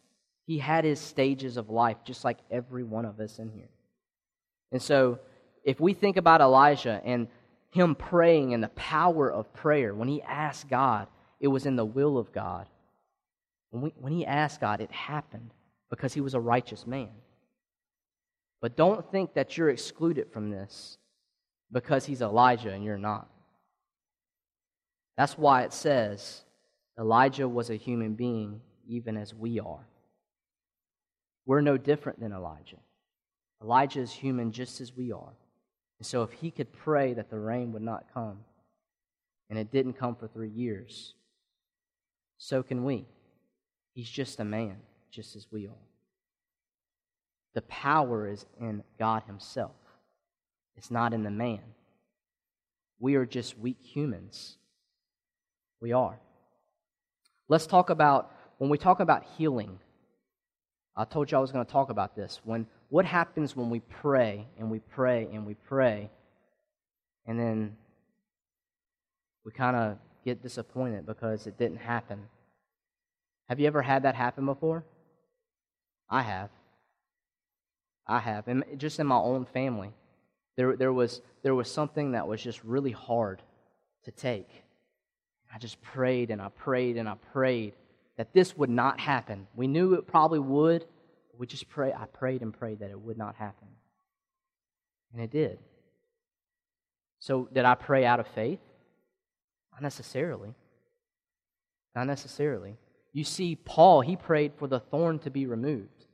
He 0.47 0.59
had 0.59 0.85
his 0.85 0.99
stages 0.99 1.57
of 1.57 1.69
life 1.69 1.97
just 2.05 2.23
like 2.23 2.37
every 2.49 2.83
one 2.83 3.05
of 3.05 3.19
us 3.19 3.39
in 3.39 3.49
here. 3.49 3.69
And 4.71 4.81
so 4.81 5.19
if 5.63 5.79
we 5.79 5.93
think 5.93 6.17
about 6.17 6.41
Elijah 6.41 7.01
and 7.03 7.27
him 7.71 7.95
praying 7.95 8.53
and 8.53 8.63
the 8.63 8.69
power 8.69 9.29
of 9.31 9.51
prayer, 9.53 9.93
when 9.93 10.07
he 10.07 10.21
asked 10.21 10.69
God, 10.69 11.07
it 11.39 11.47
was 11.49 11.65
in 11.65 11.75
the 11.75 11.85
will 11.85 12.17
of 12.17 12.31
God. 12.31 12.67
When, 13.75 13.83
we, 13.83 13.93
when 13.99 14.13
he 14.13 14.25
asked 14.25 14.61
God, 14.61 14.79
it 14.79 14.89
happened 14.89 15.51
because 15.89 16.13
he 16.13 16.21
was 16.21 16.33
a 16.33 16.39
righteous 16.39 16.87
man. 16.87 17.09
But 18.61 18.77
don't 18.77 19.11
think 19.11 19.33
that 19.33 19.57
you're 19.57 19.69
excluded 19.69 20.31
from 20.31 20.49
this 20.49 20.97
because 21.73 22.05
he's 22.05 22.21
Elijah 22.21 22.71
and 22.71 22.85
you're 22.85 22.97
not. 22.97 23.27
That's 25.17 25.37
why 25.37 25.63
it 25.63 25.73
says 25.73 26.45
Elijah 26.97 27.49
was 27.49 27.69
a 27.69 27.75
human 27.75 28.13
being, 28.13 28.61
even 28.87 29.17
as 29.17 29.33
we 29.33 29.59
are. 29.59 29.85
We're 31.45 31.59
no 31.59 31.75
different 31.75 32.21
than 32.21 32.31
Elijah. 32.31 32.79
Elijah 33.61 33.99
is 33.99 34.13
human 34.13 34.53
just 34.53 34.79
as 34.79 34.95
we 34.95 35.11
are. 35.11 35.33
And 35.99 36.05
so, 36.05 36.23
if 36.23 36.31
he 36.31 36.49
could 36.49 36.71
pray 36.71 37.13
that 37.13 37.29
the 37.29 37.39
rain 37.39 37.73
would 37.73 37.81
not 37.81 38.05
come, 38.13 38.39
and 39.49 39.59
it 39.59 39.69
didn't 39.69 39.99
come 39.99 40.15
for 40.15 40.29
three 40.29 40.49
years, 40.49 41.13
so 42.37 42.63
can 42.63 42.85
we. 42.85 43.05
He's 43.95 44.09
just 44.09 44.39
a 44.41 44.45
man, 44.45 44.75
just 45.09 45.35
as 45.37 45.47
we 45.49 45.67
are. 45.67 45.85
The 47.53 47.61
power 47.63 48.27
is 48.27 48.45
in 48.59 48.83
God 48.99 49.23
Himself, 49.25 49.71
it's 50.75 50.91
not 50.91 51.13
in 51.13 51.23
the 51.23 51.31
man. 51.31 51.61
We 52.99 53.15
are 53.15 53.25
just 53.25 53.57
weak 53.57 53.77
humans. 53.81 54.57
We 55.81 55.91
are. 55.91 56.19
Let's 57.47 57.67
talk 57.67 57.89
about, 57.89 58.31
when 58.57 58.69
we 58.69 58.77
talk 58.77 58.99
about 58.99 59.23
healing, 59.37 59.79
I 60.95 61.03
told 61.03 61.31
you 61.31 61.37
I 61.37 61.41
was 61.41 61.51
going 61.51 61.65
to 61.65 61.71
talk 61.71 61.89
about 61.89 62.15
this. 62.15 62.39
When, 62.43 62.65
what 62.89 63.05
happens 63.05 63.55
when 63.55 63.69
we 63.69 63.81
pray 63.81 64.47
and 64.57 64.71
we 64.71 64.79
pray 64.79 65.27
and 65.31 65.45
we 65.45 65.53
pray, 65.53 66.09
and 67.25 67.39
then 67.39 67.75
we 69.43 69.51
kind 69.51 69.75
of 69.75 69.97
get 70.23 70.41
disappointed 70.41 71.05
because 71.05 71.47
it 71.47 71.57
didn't 71.57 71.77
happen? 71.77 72.21
Have 73.49 73.59
you 73.59 73.67
ever 73.67 73.81
had 73.81 74.03
that 74.03 74.15
happen 74.15 74.45
before? 74.45 74.83
I 76.09 76.21
have. 76.21 76.49
I 78.07 78.19
have. 78.19 78.47
And 78.47 78.63
just 78.77 78.99
in 78.99 79.07
my 79.07 79.17
own 79.17 79.45
family, 79.45 79.91
there, 80.55 80.75
there, 80.75 80.93
was, 80.93 81.21
there 81.43 81.55
was 81.55 81.71
something 81.71 82.11
that 82.11 82.27
was 82.27 82.41
just 82.41 82.63
really 82.63 82.91
hard 82.91 83.41
to 84.05 84.11
take. 84.11 84.49
I 85.53 85.57
just 85.57 85.81
prayed 85.81 86.31
and 86.31 86.41
I 86.41 86.49
prayed 86.49 86.97
and 86.97 87.07
I 87.07 87.15
prayed 87.31 87.73
that 88.17 88.33
this 88.33 88.57
would 88.57 88.69
not 88.69 88.99
happen. 88.99 89.47
We 89.55 89.67
knew 89.67 89.93
it 89.93 90.07
probably 90.07 90.39
would. 90.39 90.85
We 91.37 91.47
just 91.47 91.67
pray. 91.69 91.93
I 91.93 92.05
prayed 92.05 92.41
and 92.41 92.53
prayed 92.57 92.79
that 92.79 92.91
it 92.91 92.99
would 92.99 93.17
not 93.17 93.35
happen. 93.35 93.67
And 95.13 95.21
it 95.21 95.31
did. 95.31 95.59
So, 97.19 97.49
did 97.51 97.65
I 97.65 97.75
pray 97.75 98.05
out 98.05 98.19
of 98.19 98.27
faith? 98.27 98.59
Not 99.71 99.81
necessarily. 99.81 100.53
Not 101.95 102.07
necessarily. 102.07 102.75
You 103.15 103.23
see, 103.23 103.55
Paul, 103.55 104.01
he 104.01 104.17
prayed 104.17 104.55
for 104.57 104.67
the 104.67 104.81
thorn 104.81 105.19
to 105.19 105.29
be 105.29 105.45
removed, 105.45 106.05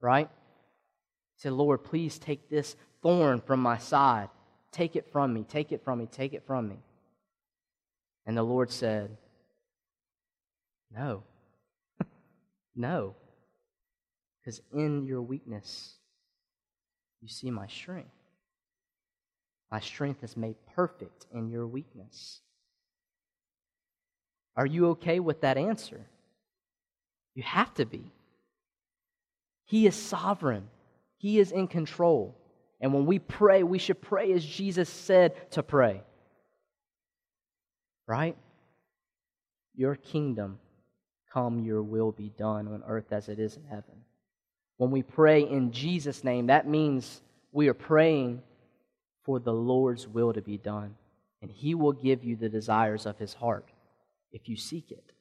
right? 0.00 0.30
He 1.36 1.42
said, 1.42 1.52
Lord, 1.52 1.84
please 1.84 2.18
take 2.18 2.48
this 2.48 2.74
thorn 3.02 3.42
from 3.42 3.60
my 3.60 3.76
side. 3.76 4.30
Take 4.70 4.96
it 4.96 5.12
from 5.12 5.34
me, 5.34 5.44
take 5.46 5.72
it 5.72 5.84
from 5.84 5.98
me, 5.98 6.06
take 6.06 6.32
it 6.32 6.44
from 6.46 6.70
me. 6.70 6.78
And 8.24 8.34
the 8.34 8.42
Lord 8.42 8.70
said, 8.70 9.14
No. 10.90 11.22
no. 12.74 13.14
Because 14.40 14.62
in 14.72 15.04
your 15.04 15.20
weakness, 15.20 15.96
you 17.20 17.28
see 17.28 17.50
my 17.50 17.66
strength. 17.66 18.08
My 19.70 19.80
strength 19.80 20.24
is 20.24 20.34
made 20.34 20.56
perfect 20.74 21.26
in 21.30 21.50
your 21.50 21.66
weakness. 21.66 22.40
Are 24.56 24.64
you 24.64 24.88
okay 24.92 25.20
with 25.20 25.42
that 25.42 25.58
answer? 25.58 26.06
You 27.34 27.42
have 27.42 27.72
to 27.74 27.86
be. 27.86 28.10
He 29.64 29.86
is 29.86 29.94
sovereign, 29.94 30.68
He 31.18 31.38
is 31.38 31.52
in 31.52 31.68
control. 31.68 32.38
And 32.80 32.92
when 32.92 33.06
we 33.06 33.20
pray, 33.20 33.62
we 33.62 33.78
should 33.78 34.02
pray 34.02 34.32
as 34.32 34.44
Jesus 34.44 34.88
said 34.88 35.52
to 35.52 35.62
pray. 35.62 36.02
Right? 38.08 38.36
Your 39.74 39.94
kingdom 39.94 40.58
come, 41.32 41.60
your 41.60 41.82
will 41.82 42.10
be 42.10 42.30
done 42.36 42.66
on 42.66 42.82
earth 42.86 43.12
as 43.12 43.28
it 43.28 43.38
is 43.38 43.56
in 43.56 43.64
heaven. 43.64 44.04
When 44.76 44.90
we 44.90 45.02
pray 45.02 45.42
in 45.42 45.70
Jesus' 45.70 46.24
name, 46.24 46.48
that 46.48 46.66
means 46.66 47.22
we 47.52 47.68
are 47.68 47.74
praying 47.74 48.42
for 49.22 49.38
the 49.38 49.52
Lord's 49.52 50.08
will 50.08 50.32
to 50.32 50.42
be 50.42 50.58
done. 50.58 50.96
And 51.40 51.50
He 51.50 51.74
will 51.74 51.92
give 51.92 52.24
you 52.24 52.36
the 52.36 52.48
desires 52.48 53.06
of 53.06 53.18
His 53.18 53.34
heart 53.34 53.68
if 54.32 54.48
you 54.48 54.56
seek 54.56 54.90
it. 54.90 55.11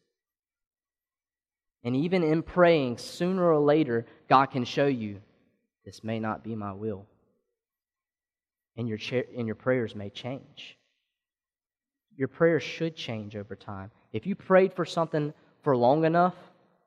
And 1.83 1.95
even 1.95 2.23
in 2.23 2.43
praying, 2.43 2.97
sooner 2.97 3.51
or 3.51 3.59
later, 3.59 4.05
God 4.29 4.47
can 4.47 4.65
show 4.65 4.85
you 4.85 5.21
this 5.85 6.03
may 6.03 6.19
not 6.19 6.43
be 6.43 6.55
my 6.55 6.73
will. 6.73 7.05
And 8.77 8.87
your, 8.87 8.97
cha- 8.97 9.27
and 9.35 9.47
your 9.47 9.55
prayers 9.55 9.95
may 9.95 10.09
change. 10.09 10.77
Your 12.15 12.27
prayers 12.27 12.63
should 12.63 12.95
change 12.95 13.35
over 13.35 13.55
time. 13.55 13.91
If 14.13 14.27
you 14.27 14.35
prayed 14.35 14.73
for 14.73 14.85
something 14.85 15.33
for 15.63 15.75
long 15.75 16.05
enough 16.05 16.35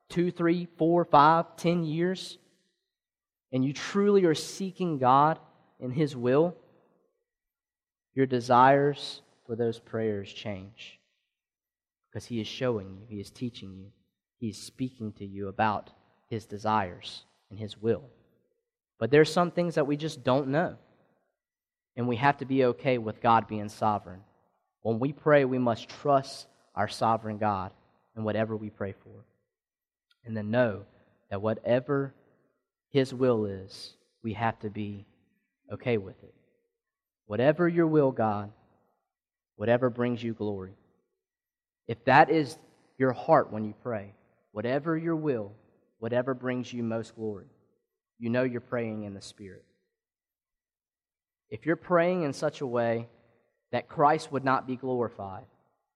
two, 0.09 0.31
three, 0.31 0.67
four, 0.77 1.03
five, 1.03 1.57
ten 1.57 1.83
years 1.83 2.37
and 3.51 3.65
you 3.65 3.73
truly 3.73 4.25
are 4.25 4.35
seeking 4.35 4.97
God 4.97 5.39
and 5.79 5.93
His 5.93 6.15
will 6.15 6.55
your 8.13 8.25
desires 8.25 9.21
for 9.45 9.55
those 9.55 9.77
prayers 9.77 10.31
change 10.31 10.99
because 12.09 12.25
He 12.25 12.39
is 12.39 12.47
showing 12.47 12.97
you, 12.97 13.05
He 13.07 13.19
is 13.19 13.29
teaching 13.29 13.75
you, 13.75 13.91
He 14.39 14.49
is 14.49 14.57
speaking 14.57 15.13
to 15.13 15.25
you 15.25 15.47
about 15.47 15.89
His 16.27 16.45
desires 16.45 17.23
and 17.49 17.59
His 17.59 17.77
will. 17.81 18.03
But 18.99 19.11
there's 19.11 19.31
some 19.31 19.51
things 19.51 19.75
that 19.75 19.87
we 19.87 19.97
just 19.97 20.23
don't 20.23 20.49
know. 20.49 20.77
And 21.97 22.07
we 22.07 22.17
have 22.17 22.37
to 22.37 22.45
be 22.45 22.65
okay 22.65 22.97
with 22.97 23.21
God 23.21 23.47
being 23.47 23.69
sovereign. 23.69 24.21
When 24.81 24.99
we 24.99 25.13
pray, 25.13 25.45
we 25.45 25.57
must 25.57 25.89
trust 25.89 26.47
our 26.75 26.87
sovereign 26.87 27.37
God 27.37 27.71
in 28.15 28.23
whatever 28.23 28.55
we 28.55 28.69
pray 28.69 28.93
for. 29.03 29.23
And 30.25 30.35
then 30.35 30.51
know 30.51 30.83
that 31.29 31.41
whatever 31.41 32.13
His 32.89 33.13
will 33.13 33.45
is, 33.45 33.93
we 34.23 34.33
have 34.33 34.59
to 34.59 34.69
be 34.69 35.05
okay 35.71 35.97
with 35.97 36.21
it. 36.23 36.33
Whatever 37.27 37.67
your 37.67 37.87
will, 37.87 38.11
God, 38.11 38.51
whatever 39.55 39.89
brings 39.89 40.21
you 40.21 40.33
glory. 40.33 40.75
If 41.87 42.03
that 42.05 42.29
is 42.29 42.57
your 42.97 43.13
heart 43.13 43.51
when 43.51 43.63
you 43.65 43.73
pray, 43.83 44.13
whatever 44.55 44.95
your 44.95 45.17
will, 45.17 45.51
whatever 45.99 46.33
brings 46.33 46.71
you 46.71 46.81
most 46.81 47.13
glory, 47.13 47.47
you 48.17 48.29
know 48.29 48.43
you're 48.43 48.61
praying 48.61 49.03
in 49.03 49.13
the 49.13 49.21
Spirit. 49.21 49.65
If 51.49 51.65
you're 51.65 51.75
praying 51.75 52.23
in 52.23 52.31
such 52.31 52.61
a 52.61 52.65
way 52.65 53.09
that 53.73 53.89
Christ 53.89 54.31
would 54.31 54.45
not 54.45 54.65
be 54.65 54.77
glorified, 54.77 55.43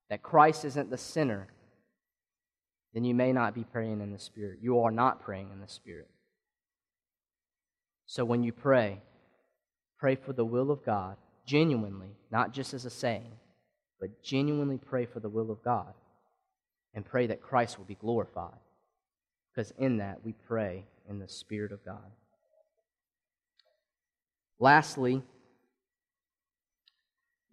that 0.09 0.21
Christ 0.21 0.65
isn't 0.65 0.89
the 0.89 0.97
center, 0.97 1.47
then 2.93 3.05
you 3.05 3.15
may 3.15 3.31
not 3.31 3.55
be 3.55 3.63
praying 3.63 4.01
in 4.01 4.11
the 4.11 4.19
Spirit. 4.19 4.59
You 4.61 4.81
are 4.81 4.91
not 4.91 5.21
praying 5.21 5.51
in 5.53 5.61
the 5.61 5.69
Spirit. 5.69 6.09
So 8.07 8.25
when 8.25 8.43
you 8.43 8.51
pray, 8.51 9.01
pray 9.97 10.15
for 10.15 10.33
the 10.33 10.43
will 10.43 10.69
of 10.69 10.83
God 10.83 11.15
genuinely, 11.45 12.11
not 12.29 12.51
just 12.51 12.73
as 12.73 12.83
a 12.83 12.89
saying, 12.89 13.31
but 14.01 14.21
genuinely 14.21 14.77
pray 14.77 15.05
for 15.05 15.21
the 15.21 15.29
will 15.29 15.49
of 15.49 15.63
God 15.63 15.93
and 16.93 17.05
pray 17.05 17.27
that 17.27 17.41
Christ 17.41 17.77
will 17.77 17.85
be 17.85 17.95
glorified. 17.95 18.59
Because 19.53 19.71
in 19.77 19.97
that 19.97 20.23
we 20.23 20.33
pray 20.33 20.85
in 21.09 21.19
the 21.19 21.27
Spirit 21.27 21.71
of 21.71 21.83
God. 21.83 22.11
Lastly, 24.59 25.21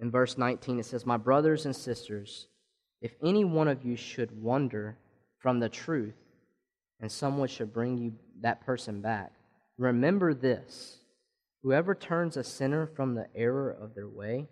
in 0.01 0.11
verse 0.11 0.37
19, 0.37 0.81
it 0.81 0.87
says, 0.87 1.07
My 1.07 1.17
brothers 1.17 1.65
and 1.65 1.75
sisters, 1.75 2.49
if 3.01 3.13
any 3.23 3.45
one 3.45 3.69
of 3.69 3.85
you 3.85 3.97
should 3.97 4.43
wander 4.43 4.97
from 5.39 5.61
the 5.61 5.69
truth 5.69 6.15
and 7.01 7.11
someone 7.11 7.49
should 7.49 7.73
bring 7.73 7.97
you 7.97 8.13
that 8.41 8.65
person 8.65 9.01
back, 9.01 9.33
remember 9.79 10.35
this 10.35 10.99
Whoever 11.63 11.95
turns 11.95 12.37
a 12.37 12.45
sinner 12.45 12.87
from 12.87 13.15
the 13.15 13.27
error 13.35 13.71
of 13.71 13.95
their 13.95 14.07
way 14.07 14.47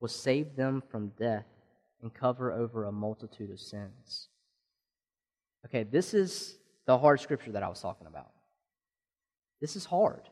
will 0.00 0.08
save 0.08 0.56
them 0.56 0.82
from 0.90 1.12
death 1.18 1.44
and 2.02 2.12
cover 2.12 2.52
over 2.52 2.84
a 2.84 2.92
multitude 2.92 3.50
of 3.50 3.60
sins. 3.60 4.28
Okay, 5.66 5.84
this 5.84 6.14
is 6.14 6.56
the 6.86 6.96
hard 6.98 7.20
scripture 7.20 7.52
that 7.52 7.62
I 7.62 7.68
was 7.68 7.80
talking 7.80 8.06
about. 8.06 8.30
This 9.60 9.76
is 9.76 9.84
hard. 9.84 10.22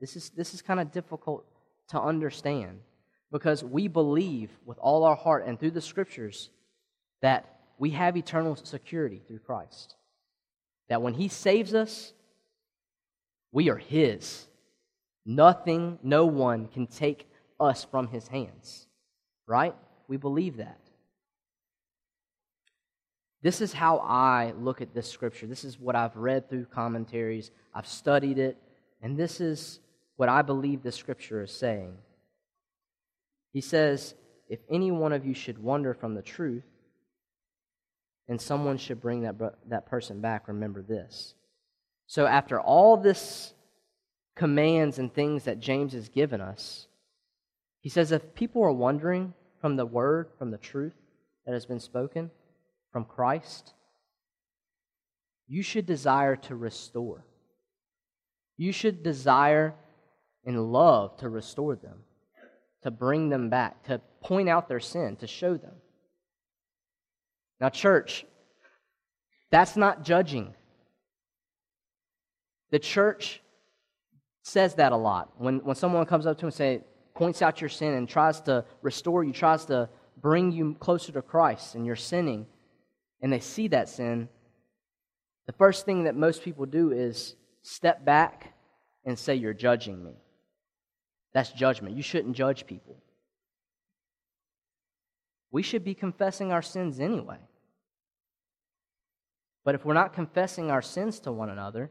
This 0.00 0.16
is, 0.16 0.30
this 0.30 0.54
is 0.54 0.62
kind 0.62 0.80
of 0.80 0.90
difficult 0.90 1.44
to 1.88 2.00
understand 2.00 2.80
because 3.30 3.62
we 3.62 3.88
believe 3.88 4.50
with 4.66 4.78
all 4.78 5.04
our 5.04 5.16
heart 5.16 5.46
and 5.46 5.58
through 5.58 5.70
the 5.70 5.80
scriptures 5.80 6.50
that 7.22 7.60
we 7.78 7.90
have 7.90 8.16
eternal 8.16 8.56
security 8.56 9.22
through 9.26 9.38
Christ. 9.38 9.94
That 10.88 11.02
when 11.02 11.14
He 11.14 11.28
saves 11.28 11.74
us, 11.74 12.12
we 13.52 13.70
are 13.70 13.76
His. 13.76 14.46
Nothing, 15.24 15.98
no 16.02 16.26
one 16.26 16.66
can 16.66 16.86
take 16.86 17.28
us 17.60 17.84
from 17.84 18.08
his 18.08 18.28
hands. 18.28 18.86
Right? 19.46 19.74
We 20.08 20.16
believe 20.16 20.56
that. 20.56 20.80
This 23.42 23.60
is 23.60 23.72
how 23.72 23.98
I 23.98 24.52
look 24.58 24.80
at 24.80 24.94
this 24.94 25.10
scripture. 25.10 25.46
This 25.46 25.64
is 25.64 25.78
what 25.78 25.96
I've 25.96 26.16
read 26.16 26.48
through 26.48 26.66
commentaries. 26.66 27.50
I've 27.74 27.88
studied 27.88 28.38
it. 28.38 28.56
And 29.02 29.16
this 29.16 29.40
is 29.40 29.80
what 30.16 30.28
I 30.28 30.42
believe 30.42 30.82
this 30.82 30.96
scripture 30.96 31.42
is 31.42 31.50
saying. 31.50 31.96
He 33.52 33.60
says, 33.60 34.14
If 34.48 34.60
any 34.70 34.90
one 34.90 35.12
of 35.12 35.26
you 35.26 35.34
should 35.34 35.58
wander 35.58 35.92
from 35.92 36.14
the 36.14 36.22
truth, 36.22 36.64
and 38.28 38.40
someone 38.40 38.78
should 38.78 39.00
bring 39.00 39.22
that, 39.22 39.34
that 39.68 39.86
person 39.86 40.20
back, 40.20 40.46
remember 40.46 40.80
this. 40.80 41.34
So, 42.06 42.26
after 42.26 42.60
all 42.60 42.96
this 42.96 43.54
commands 44.34 44.98
and 44.98 45.12
things 45.12 45.44
that 45.44 45.60
James 45.60 45.92
has 45.92 46.08
given 46.08 46.40
us. 46.40 46.86
He 47.80 47.88
says 47.88 48.12
if 48.12 48.34
people 48.34 48.62
are 48.62 48.72
wandering 48.72 49.34
from 49.60 49.76
the 49.76 49.86
word, 49.86 50.28
from 50.38 50.50
the 50.50 50.58
truth 50.58 50.94
that 51.44 51.52
has 51.52 51.66
been 51.66 51.80
spoken, 51.80 52.30
from 52.92 53.04
Christ, 53.04 53.72
you 55.48 55.62
should 55.62 55.86
desire 55.86 56.36
to 56.36 56.56
restore. 56.56 57.24
You 58.56 58.72
should 58.72 59.02
desire 59.02 59.74
in 60.44 60.56
love 60.56 61.16
to 61.18 61.28
restore 61.28 61.76
them, 61.76 62.04
to 62.82 62.90
bring 62.90 63.28
them 63.28 63.48
back, 63.48 63.84
to 63.84 64.00
point 64.20 64.48
out 64.48 64.68
their 64.68 64.80
sin, 64.80 65.16
to 65.16 65.26
show 65.26 65.56
them. 65.56 65.74
Now, 67.60 67.70
church, 67.70 68.26
that's 69.50 69.76
not 69.76 70.02
judging. 70.02 70.54
The 72.70 72.78
church 72.78 73.40
says 74.42 74.74
that 74.74 74.92
a 74.92 74.96
lot. 74.96 75.30
When, 75.38 75.58
when 75.58 75.76
someone 75.76 76.04
comes 76.06 76.26
up 76.26 76.38
to 76.38 76.42
him 76.42 76.48
and 76.48 76.54
say, 76.54 76.80
points 77.14 77.42
out 77.42 77.60
your 77.60 77.70
sin 77.70 77.94
and 77.94 78.08
tries 78.08 78.40
to 78.42 78.64
restore 78.80 79.22
you, 79.22 79.32
tries 79.32 79.64
to 79.66 79.88
bring 80.20 80.50
you 80.50 80.74
closer 80.80 81.12
to 81.12 81.22
Christ 81.22 81.74
and 81.74 81.86
you're 81.86 81.96
sinning, 81.96 82.46
and 83.22 83.32
they 83.32 83.40
see 83.40 83.68
that 83.68 83.88
sin, 83.88 84.28
the 85.46 85.52
first 85.52 85.86
thing 85.86 86.04
that 86.04 86.16
most 86.16 86.42
people 86.42 86.66
do 86.66 86.90
is 86.90 87.36
step 87.62 88.04
back 88.04 88.52
and 89.04 89.18
say, 89.18 89.36
You're 89.36 89.54
judging 89.54 90.04
me. 90.04 90.16
That's 91.32 91.50
judgment. 91.52 91.96
You 91.96 92.02
shouldn't 92.02 92.36
judge 92.36 92.66
people. 92.66 92.96
We 95.50 95.62
should 95.62 95.84
be 95.84 95.94
confessing 95.94 96.52
our 96.52 96.62
sins 96.62 97.00
anyway. 97.00 97.38
But 99.64 99.74
if 99.74 99.84
we're 99.84 99.94
not 99.94 100.12
confessing 100.12 100.70
our 100.70 100.82
sins 100.82 101.20
to 101.20 101.32
one 101.32 101.48
another 101.48 101.90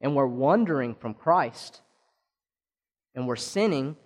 and 0.00 0.16
we're 0.16 0.26
wandering 0.26 0.94
from 0.94 1.14
Christ, 1.14 1.80
and 3.14 3.28
we're 3.28 3.36
sinning, 3.36 3.96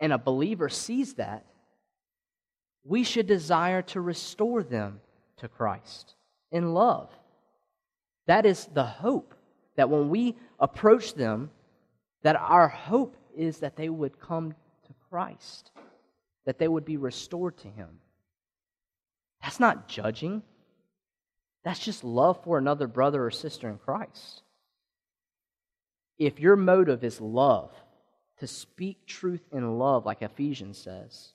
and 0.00 0.12
a 0.12 0.18
believer 0.18 0.68
sees 0.68 1.14
that, 1.14 1.44
we 2.84 3.04
should 3.04 3.26
desire 3.26 3.82
to 3.82 4.00
restore 4.00 4.62
them 4.62 5.00
to 5.38 5.48
Christ 5.48 6.14
in 6.50 6.74
love. 6.74 7.10
That 8.26 8.46
is 8.46 8.66
the 8.66 8.84
hope 8.84 9.34
that 9.76 9.90
when 9.90 10.10
we 10.10 10.36
approach 10.58 11.14
them, 11.14 11.50
that 12.22 12.36
our 12.36 12.68
hope 12.68 13.16
is 13.36 13.58
that 13.58 13.76
they 13.76 13.88
would 13.88 14.20
come 14.20 14.52
to 14.86 14.92
Christ, 15.08 15.70
that 16.44 16.58
they 16.58 16.68
would 16.68 16.84
be 16.84 16.96
restored 16.96 17.56
to 17.58 17.68
Him. 17.68 17.88
That's 19.42 19.60
not 19.60 19.88
judging. 19.88 20.42
That's 21.64 21.78
just 21.78 22.04
love 22.04 22.42
for 22.44 22.58
another 22.58 22.86
brother 22.86 23.24
or 23.24 23.30
sister 23.30 23.68
in 23.68 23.78
Christ. 23.78 24.42
If 26.18 26.40
your 26.40 26.56
motive 26.56 27.04
is 27.04 27.20
love, 27.20 27.70
to 28.40 28.46
speak 28.46 29.06
truth 29.06 29.42
in 29.52 29.78
love, 29.78 30.06
like 30.06 30.22
Ephesians 30.22 30.78
says, 30.78 31.32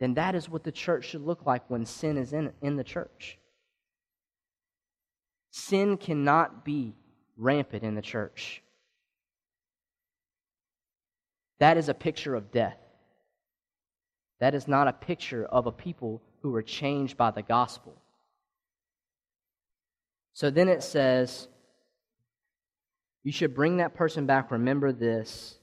then 0.00 0.14
that 0.14 0.34
is 0.34 0.48
what 0.48 0.64
the 0.64 0.72
church 0.72 1.04
should 1.04 1.20
look 1.20 1.44
like 1.44 1.68
when 1.68 1.84
sin 1.84 2.16
is 2.16 2.32
in, 2.32 2.52
in 2.62 2.76
the 2.76 2.84
church. 2.84 3.38
Sin 5.50 5.98
cannot 5.98 6.64
be 6.64 6.94
rampant 7.36 7.84
in 7.84 7.94
the 7.94 8.02
church. 8.02 8.62
That 11.58 11.76
is 11.76 11.90
a 11.90 11.94
picture 11.94 12.34
of 12.34 12.50
death. 12.50 12.78
That 14.40 14.54
is 14.54 14.66
not 14.66 14.88
a 14.88 14.92
picture 14.94 15.44
of 15.44 15.66
a 15.66 15.72
people 15.72 16.22
who 16.40 16.50
were 16.50 16.62
changed 16.62 17.18
by 17.18 17.30
the 17.30 17.42
gospel. 17.42 17.94
So 20.32 20.48
then 20.48 20.68
it 20.68 20.82
says, 20.82 21.46
You 23.22 23.32
should 23.32 23.54
bring 23.54 23.76
that 23.76 23.94
person 23.94 24.24
back. 24.24 24.50
Remember 24.50 24.92
this 24.92 25.58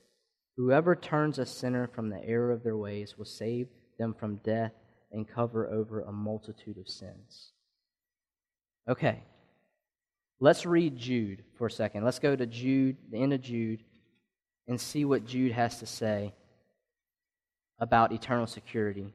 whoever 0.58 0.96
turns 0.96 1.40
a 1.40 1.46
sinner 1.48 1.88
from 1.88 2.10
the 2.10 2.24
error 2.24 2.52
of 2.52 2.64
their 2.64 2.78
ways 2.78 3.18
will 3.18 3.26
save 3.26 3.68
them 3.98 4.14
from 4.14 4.38
death 4.38 4.74
and 5.12 5.28
cover 5.28 5.68
over 5.68 6.02
a 6.02 6.12
multitude 6.12 6.78
of 6.78 6.88
sins. 6.88 7.52
Okay, 8.90 9.24
let's 10.40 10.66
read 10.66 10.98
Jude 10.98 11.44
for 11.58 11.68
a 11.68 11.72
second. 11.72 12.04
Let's 12.04 12.20
go 12.20 12.36
to 12.36 12.46
Jude, 12.46 12.98
the 13.12 13.22
end 13.22 13.34
of 13.34 13.42
Jude, 13.42 13.84
and 14.68 14.80
see 14.80 15.06
what 15.06 15.26
Jude 15.26 15.52
has 15.52 15.80
to 15.80 15.86
say 15.86 16.34
about 17.80 18.12
eternal 18.12 18.48
security. 18.48 19.14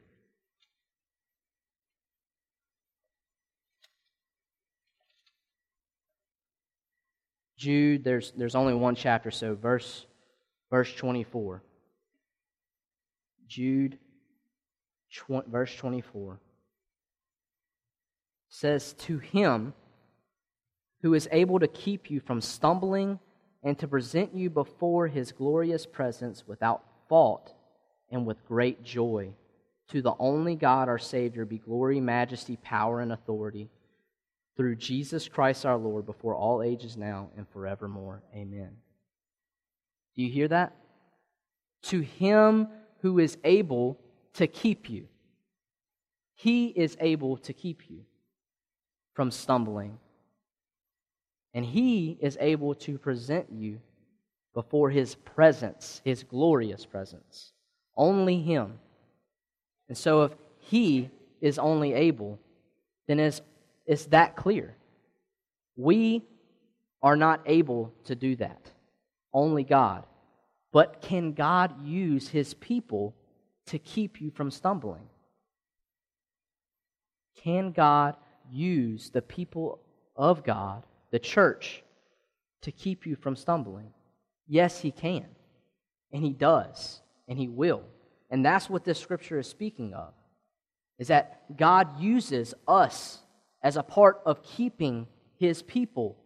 Jude, 7.62 8.02
there's, 8.02 8.32
there's 8.36 8.56
only 8.56 8.74
one 8.74 8.96
chapter, 8.96 9.30
so 9.30 9.54
verse, 9.54 10.06
verse 10.68 10.92
24. 10.94 11.62
Jude, 13.46 13.98
verse 15.46 15.74
24 15.76 16.38
says, 18.48 18.92
To 18.94 19.18
him 19.18 19.74
who 21.02 21.14
is 21.14 21.28
able 21.32 21.58
to 21.58 21.68
keep 21.68 22.10
you 22.10 22.20
from 22.20 22.40
stumbling 22.40 23.18
and 23.62 23.78
to 23.78 23.88
present 23.88 24.34
you 24.34 24.50
before 24.50 25.08
his 25.08 25.32
glorious 25.32 25.86
presence 25.86 26.44
without 26.46 26.82
fault 27.08 27.54
and 28.10 28.26
with 28.26 28.46
great 28.46 28.82
joy. 28.82 29.32
To 29.88 30.02
the 30.02 30.14
only 30.18 30.54
God, 30.54 30.88
our 30.88 30.98
Savior, 30.98 31.44
be 31.44 31.58
glory, 31.58 32.00
majesty, 32.00 32.56
power, 32.56 33.00
and 33.00 33.12
authority 33.12 33.68
through 34.56 34.76
Jesus 34.76 35.28
Christ 35.28 35.66
our 35.66 35.76
Lord 35.76 36.06
before 36.06 36.34
all 36.34 36.62
ages 36.62 36.96
now 36.96 37.30
and 37.36 37.46
forevermore. 37.48 38.22
Amen. 38.34 38.70
Do 40.14 40.22
you 40.22 40.30
hear 40.30 40.48
that? 40.48 40.76
To 41.84 42.00
him 42.00 42.68
who 43.00 43.18
is 43.18 43.38
able 43.44 43.98
to 44.34 44.46
keep 44.46 44.88
you. 44.88 45.06
He 46.34 46.68
is 46.68 46.96
able 47.00 47.36
to 47.38 47.52
keep 47.52 47.82
you 47.88 48.00
from 49.14 49.30
stumbling. 49.30 49.98
And 51.54 51.64
he 51.64 52.16
is 52.20 52.38
able 52.40 52.74
to 52.76 52.98
present 52.98 53.46
you 53.52 53.78
before 54.54 54.90
his 54.90 55.14
presence, 55.14 56.00
his 56.04 56.22
glorious 56.22 56.84
presence. 56.84 57.52
Only 57.96 58.40
him. 58.40 58.78
And 59.88 59.96
so 59.96 60.22
if 60.22 60.32
he 60.58 61.10
is 61.40 61.58
only 61.58 61.92
able, 61.92 62.38
then 63.06 63.20
it's 63.20 63.42
it's 63.86 64.06
that 64.06 64.36
clear. 64.36 64.74
We 65.76 66.22
are 67.02 67.16
not 67.16 67.40
able 67.46 67.92
to 68.04 68.14
do 68.14 68.36
that. 68.36 68.70
Only 69.32 69.64
God. 69.64 70.04
But 70.72 71.02
can 71.02 71.32
God 71.32 71.84
use 71.84 72.28
his 72.28 72.54
people 72.54 73.14
to 73.66 73.78
keep 73.78 74.20
you 74.20 74.30
from 74.30 74.50
stumbling? 74.50 75.08
Can 77.42 77.72
God 77.72 78.16
use 78.50 79.10
the 79.10 79.22
people 79.22 79.80
of 80.14 80.44
God, 80.44 80.84
the 81.10 81.18
church, 81.18 81.82
to 82.62 82.70
keep 82.70 83.06
you 83.06 83.16
from 83.16 83.36
stumbling? 83.36 83.92
Yes, 84.46 84.80
he 84.80 84.90
can. 84.90 85.26
And 86.12 86.22
he 86.22 86.32
does. 86.32 87.00
And 87.28 87.38
he 87.38 87.48
will. 87.48 87.82
And 88.30 88.44
that's 88.44 88.68
what 88.68 88.84
this 88.84 88.98
scripture 88.98 89.38
is 89.38 89.46
speaking 89.46 89.94
of. 89.94 90.12
Is 90.98 91.08
that 91.08 91.56
God 91.56 92.00
uses 92.00 92.54
us 92.68 93.18
as 93.62 93.76
a 93.76 93.82
part 93.82 94.20
of 94.26 94.42
keeping 94.42 95.06
his 95.38 95.62
people. 95.62 96.18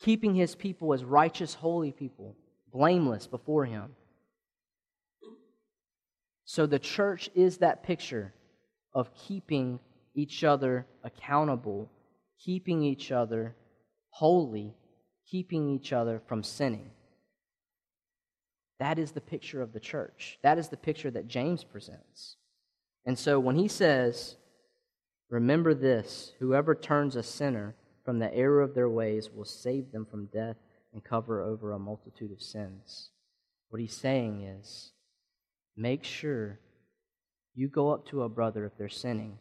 Keeping 0.00 0.34
his 0.34 0.54
people 0.54 0.92
as 0.92 1.04
righteous, 1.04 1.54
holy 1.54 1.92
people, 1.92 2.36
blameless 2.72 3.26
before 3.26 3.64
him. 3.64 3.90
So 6.54 6.66
the 6.66 6.78
church 6.78 7.28
is 7.34 7.56
that 7.58 7.82
picture 7.82 8.32
of 8.94 9.12
keeping 9.16 9.80
each 10.14 10.44
other 10.44 10.86
accountable, 11.02 11.90
keeping 12.38 12.84
each 12.84 13.10
other 13.10 13.56
holy, 14.10 14.76
keeping 15.28 15.68
each 15.68 15.92
other 15.92 16.22
from 16.28 16.44
sinning. 16.44 16.92
That 18.78 19.00
is 19.00 19.10
the 19.10 19.20
picture 19.20 19.62
of 19.62 19.72
the 19.72 19.80
church. 19.80 20.38
That 20.42 20.56
is 20.58 20.68
the 20.68 20.76
picture 20.76 21.10
that 21.10 21.26
James 21.26 21.64
presents. 21.64 22.36
And 23.04 23.18
so 23.18 23.40
when 23.40 23.56
he 23.56 23.66
says, 23.66 24.36
Remember 25.30 25.74
this 25.74 26.34
whoever 26.38 26.76
turns 26.76 27.16
a 27.16 27.24
sinner 27.24 27.74
from 28.04 28.20
the 28.20 28.32
error 28.32 28.62
of 28.62 28.76
their 28.76 28.88
ways 28.88 29.28
will 29.28 29.44
save 29.44 29.90
them 29.90 30.06
from 30.08 30.26
death 30.26 30.58
and 30.92 31.02
cover 31.02 31.42
over 31.42 31.72
a 31.72 31.80
multitude 31.80 32.30
of 32.30 32.40
sins. 32.40 33.10
What 33.70 33.80
he's 33.80 33.96
saying 33.96 34.42
is 34.42 34.92
make 35.76 36.04
sure 36.04 36.58
you 37.54 37.68
go 37.68 37.90
up 37.92 38.06
to 38.08 38.22
a 38.22 38.28
brother 38.28 38.66
if 38.66 38.76
they're 38.76 38.88
sinning, 38.88 39.38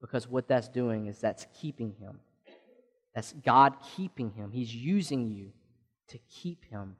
because 0.00 0.28
what 0.28 0.48
that's 0.48 0.68
doing 0.68 1.06
is 1.06 1.18
that's 1.18 1.46
keeping 1.60 1.94
him. 2.00 2.20
That's 3.14 3.32
God 3.44 3.74
keeping 3.96 4.32
him. 4.32 4.50
He's 4.52 4.74
using 4.74 5.26
you 5.28 5.52
to 6.08 6.18
keep 6.30 6.64
him, 6.64 6.96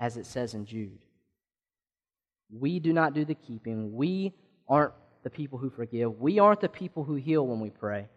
as 0.00 0.16
it 0.16 0.26
says 0.26 0.54
in 0.54 0.66
Jude. 0.66 1.04
We 2.50 2.80
do 2.80 2.92
not 2.92 3.14
do 3.14 3.24
the 3.24 3.34
keeping. 3.34 3.94
We 3.94 4.34
aren't 4.68 4.92
the 5.24 5.30
people 5.30 5.58
who 5.58 5.70
forgive. 5.70 6.20
We 6.20 6.38
aren't 6.38 6.60
the 6.60 6.68
people 6.68 7.02
who 7.04 7.14
heal 7.14 7.46
when 7.46 7.60
we 7.60 7.70
pray. 7.70 8.08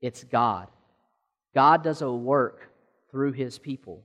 It's 0.00 0.24
God. 0.24 0.68
God 1.54 1.84
does 1.84 2.02
a 2.02 2.10
work 2.10 2.70
through 3.10 3.32
his 3.32 3.58
people. 3.58 4.02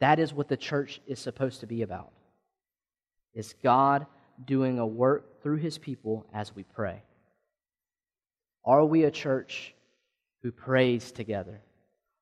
That 0.00 0.18
is 0.18 0.32
what 0.32 0.48
the 0.48 0.56
church 0.56 1.00
is 1.06 1.18
supposed 1.18 1.60
to 1.60 1.66
be 1.66 1.82
about. 1.82 2.12
Is 3.34 3.54
God 3.62 4.06
doing 4.44 4.78
a 4.78 4.86
work 4.86 5.42
through 5.42 5.58
his 5.58 5.78
people 5.78 6.26
as 6.32 6.54
we 6.54 6.64
pray? 6.64 7.02
Are 8.64 8.84
we 8.84 9.04
a 9.04 9.10
church 9.10 9.74
who 10.42 10.52
prays 10.52 11.12
together? 11.12 11.60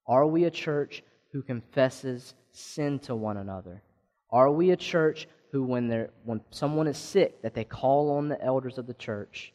Are 0.07 0.27
we 0.27 0.45
a 0.45 0.51
church 0.51 1.03
who 1.33 1.43
confesses 1.43 2.35
sin 2.53 2.99
to 3.01 3.15
one 3.15 3.37
another? 3.37 3.83
Are 4.31 4.51
we 4.51 4.71
a 4.71 4.77
church 4.77 5.29
who, 5.53 5.63
when, 5.63 5.89
they're, 5.89 6.11
when 6.25 6.41
someone 6.51 6.87
is 6.87 6.99
sick, 6.99 7.43
that 7.43 7.55
they 7.55 7.65
call 7.65 8.13
on 8.13 8.29
the 8.29 8.43
elders 8.43 8.79
of 8.79 8.87
the 8.87 8.95
church 8.95 9.53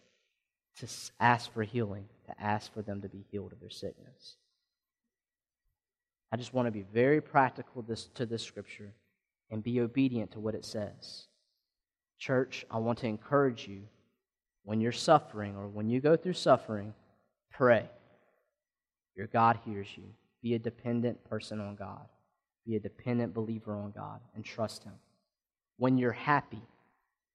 to 0.79 0.87
ask 1.19 1.51
for 1.51 1.63
healing, 1.63 2.05
to 2.27 2.41
ask 2.41 2.71
for 2.73 2.81
them 2.81 3.01
to 3.01 3.09
be 3.09 3.25
healed 3.31 3.51
of 3.51 3.59
their 3.59 3.69
sickness. 3.69 4.37
I 6.31 6.37
just 6.37 6.53
want 6.53 6.67
to 6.67 6.71
be 6.71 6.85
very 6.93 7.21
practical 7.21 7.81
this, 7.81 8.07
to 8.15 8.25
this 8.25 8.43
scripture 8.43 8.93
and 9.49 9.63
be 9.63 9.79
obedient 9.79 10.31
to 10.31 10.39
what 10.39 10.55
it 10.55 10.65
says. 10.65 11.27
Church, 12.19 12.65
I 12.69 12.79
want 12.79 12.99
to 12.99 13.07
encourage 13.07 13.67
you 13.67 13.83
when 14.63 14.81
you're 14.81 14.91
suffering 14.91 15.55
or 15.55 15.67
when 15.67 15.89
you 15.89 16.01
go 16.01 16.17
through 16.17 16.33
suffering, 16.33 16.93
pray. 17.51 17.89
Your 19.15 19.27
God 19.27 19.59
hears 19.65 19.87
you. 19.95 20.03
Be 20.43 20.55
a 20.55 20.59
dependent 20.59 21.23
person 21.23 21.61
on 21.61 21.75
God. 21.75 22.05
Be 22.65 22.75
a 22.75 22.79
dependent 22.79 23.33
believer 23.33 23.73
on 23.73 23.91
God 23.91 24.19
and 24.35 24.43
trust 24.43 24.83
Him 24.83 24.93
when 25.77 25.97
you're 25.97 26.11
happy, 26.11 26.61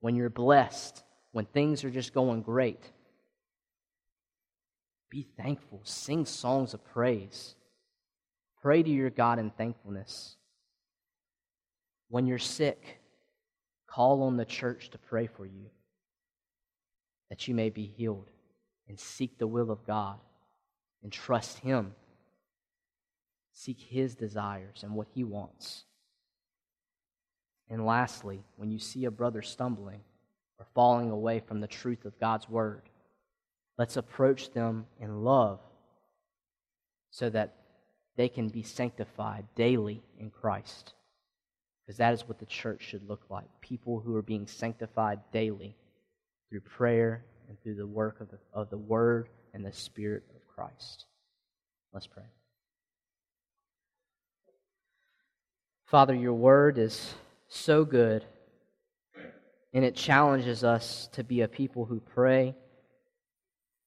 when 0.00 0.14
you're 0.14 0.28
blessed, 0.28 1.02
when 1.33 1.46
things 1.46 1.85
are 1.85 1.90
just 1.90 2.12
going 2.12 2.42
great. 2.42 2.90
Be 5.11 5.26
thankful. 5.37 5.81
Sing 5.85 6.26
songs 6.26 6.74
of 6.74 6.85
praise. 6.85 7.55
Pray 8.62 8.83
to 8.83 8.90
your 8.90 9.11
God 9.11 9.40
in 9.40 9.51
thankfulness. 9.51 10.37
When 12.09 12.27
you're 12.27 12.38
sick, 12.38 13.01
call 13.88 14.22
on 14.22 14.37
the 14.37 14.44
church 14.44 14.90
to 14.90 14.98
pray 14.98 15.27
for 15.27 15.44
you 15.44 15.66
that 17.29 17.48
you 17.48 17.54
may 17.54 17.71
be 17.71 17.87
healed 17.87 18.31
and 18.88 19.00
seek 19.00 19.38
the 19.38 19.46
will 19.46 19.71
of 19.71 19.85
God 19.85 20.19
and 21.02 21.10
trust 21.10 21.58
Him. 21.58 21.94
Seek 23.52 23.81
His 23.81 24.15
desires 24.15 24.83
and 24.85 24.94
what 24.94 25.08
He 25.13 25.25
wants. 25.25 25.85
And 27.69 27.85
lastly, 27.85 28.44
when 28.56 28.71
you 28.71 28.79
see 28.79 29.06
a 29.06 29.10
brother 29.10 29.42
stumbling 29.42 30.02
or 30.58 30.67
falling 30.75 31.10
away 31.10 31.40
from 31.40 31.60
the 31.60 31.67
truth 31.67 32.04
of 32.04 32.21
God's 32.21 32.48
word, 32.48 32.83
let's 33.77 33.96
approach 33.96 34.52
them 34.52 34.87
in 35.00 35.25
love 35.25 35.58
so 37.10 37.29
that 37.31 37.62
they 38.17 38.29
can 38.29 38.48
be 38.48 38.63
sanctified 38.63 39.46
daily 39.54 40.02
in 40.19 40.31
Christ. 40.31 40.92
Because 41.85 41.98
that 41.98 42.15
is 42.15 42.29
what 42.29 42.38
the 42.38 42.46
church 42.46 42.83
should 42.83 43.08
look 43.08 43.23
like 43.29 43.46
people 43.60 44.00
who 44.00 44.15
are 44.17 44.23
being 44.23 44.46
sanctified 44.46 45.21
daily 45.33 45.77
through 46.48 46.60
prayer 46.60 47.25
and 47.48 47.60
through 47.63 47.75
the 47.75 47.87
work 47.87 48.21
of 48.21 48.31
the, 48.31 48.38
of 48.52 48.71
the 48.71 48.79
Word 48.79 49.29
and 49.52 49.65
the 49.65 49.73
Spirit 49.73 50.23
of 50.35 50.46
Christ. 50.54 51.06
Let's 51.92 52.06
pray. 52.06 52.25
Father, 55.87 56.15
your 56.15 56.35
Word 56.35 56.79
is 56.79 57.15
so 57.48 57.85
good. 57.85 58.25
And 59.75 59.85
it 59.85 59.96
challenges 59.96 60.65
us 60.65 61.08
to 61.13 61.25
be 61.25 61.40
a 61.40 61.48
people 61.48 61.87
who 61.87 61.98
pray 62.00 62.54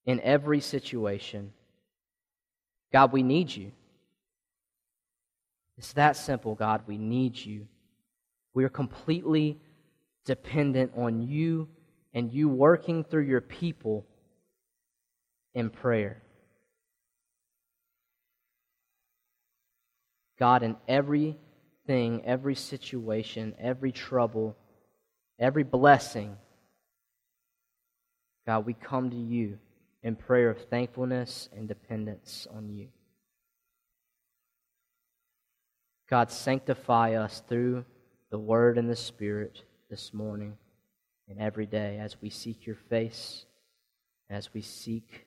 in 0.05 0.19
every 0.21 0.59
situation. 0.59 1.53
God, 2.91 3.11
we 3.11 3.23
need 3.23 3.55
you. 3.55 3.71
It's 5.77 5.93
that 5.93 6.15
simple, 6.15 6.55
God. 6.55 6.83
We 6.87 6.97
need 6.97 7.37
you. 7.37 7.67
We 8.53 8.63
are 8.63 8.69
completely 8.69 9.59
dependent 10.25 10.93
on 10.95 11.21
you 11.21 11.67
and 12.13 12.31
you 12.31 12.47
working 12.47 13.03
through 13.03 13.23
your 13.23 13.41
people 13.41 14.05
in 15.53 15.69
prayer. 15.69 16.21
God, 20.39 20.63
in 20.63 20.75
everything, 20.87 22.21
every 22.25 22.55
situation, 22.55 23.55
every 23.59 23.91
trouble, 23.91 24.55
every 25.39 25.63
blessing, 25.63 26.35
God, 28.45 28.65
we 28.65 28.73
come 28.73 29.09
to 29.09 29.15
you 29.15 29.57
in 30.03 30.15
prayer 30.15 30.49
of 30.51 30.61
thankfulness 30.69 31.49
and 31.55 31.67
dependence 31.67 32.47
on 32.55 32.69
you. 32.69 32.87
God, 36.09 36.31
sanctify 36.31 37.15
us 37.15 37.41
through 37.47 37.83
the 38.29 38.37
Word 38.37 38.77
and 38.77 38.89
the 38.89 38.95
Spirit 38.95 39.63
this 39.89 40.13
morning 40.13 40.57
and 41.27 41.39
every 41.39 41.65
day 41.65 41.97
as 41.99 42.21
we 42.21 42.29
seek 42.29 42.65
your 42.65 42.75
face, 42.75 43.45
as 44.29 44.53
we 44.53 44.61
seek 44.61 45.25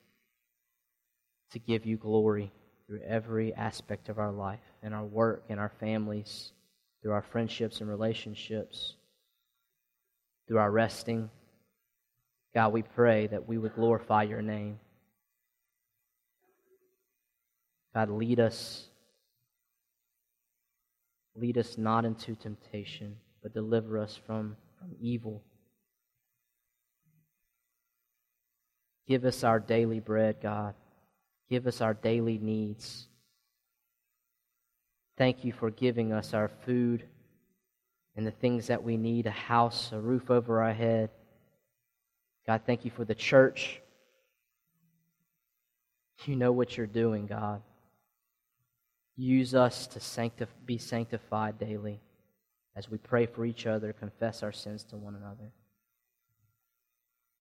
to 1.51 1.59
give 1.59 1.85
you 1.85 1.97
glory 1.97 2.51
through 2.87 3.01
every 3.05 3.53
aspect 3.53 4.09
of 4.09 4.19
our 4.19 4.31
life, 4.31 4.59
in 4.81 4.93
our 4.93 5.03
work, 5.03 5.43
in 5.49 5.59
our 5.59 5.71
families, 5.79 6.53
through 7.01 7.11
our 7.11 7.21
friendships 7.21 7.81
and 7.81 7.89
relationships, 7.89 8.95
through 10.47 10.57
our 10.57 10.71
resting. 10.71 11.29
God, 12.53 12.73
we 12.73 12.83
pray 12.83 13.27
that 13.27 13.47
we 13.47 13.57
would 13.57 13.75
glorify 13.75 14.23
your 14.23 14.41
name. 14.41 14.79
God, 17.93 18.09
lead 18.09 18.39
us. 18.39 18.88
Lead 21.35 21.57
us 21.57 21.77
not 21.77 22.05
into 22.05 22.35
temptation, 22.35 23.15
but 23.41 23.53
deliver 23.53 23.97
us 23.97 24.19
from, 24.25 24.55
from 24.77 24.89
evil. 24.99 25.41
Give 29.07 29.25
us 29.25 29.43
our 29.43 29.59
daily 29.59 29.99
bread, 29.99 30.37
God. 30.41 30.75
Give 31.49 31.65
us 31.65 31.81
our 31.81 31.93
daily 31.93 32.37
needs. 32.37 33.07
Thank 35.17 35.43
you 35.43 35.51
for 35.51 35.71
giving 35.71 36.13
us 36.13 36.33
our 36.33 36.47
food 36.47 37.03
and 38.15 38.25
the 38.25 38.31
things 38.31 38.67
that 38.67 38.83
we 38.83 38.97
need 38.97 39.25
a 39.25 39.31
house, 39.31 39.91
a 39.91 39.99
roof 39.99 40.29
over 40.29 40.61
our 40.61 40.73
head. 40.73 41.09
God, 42.45 42.61
thank 42.65 42.85
you 42.85 42.91
for 42.91 43.05
the 43.05 43.15
church. 43.15 43.81
You 46.25 46.35
know 46.35 46.51
what 46.51 46.77
you're 46.77 46.85
doing, 46.85 47.27
God. 47.27 47.61
Use 49.21 49.53
us 49.53 49.85
to 49.85 50.47
be 50.65 50.77
sanctified 50.77 51.59
daily 51.59 51.99
as 52.73 52.89
we 52.89 52.97
pray 52.97 53.25
for 53.25 53.43
each 53.43 53.65
other, 53.67 53.91
confess 53.91 54.43
our 54.43 54.53
sins 54.53 54.85
to 54.85 54.95
one 54.95 55.13
another. 55.13 55.51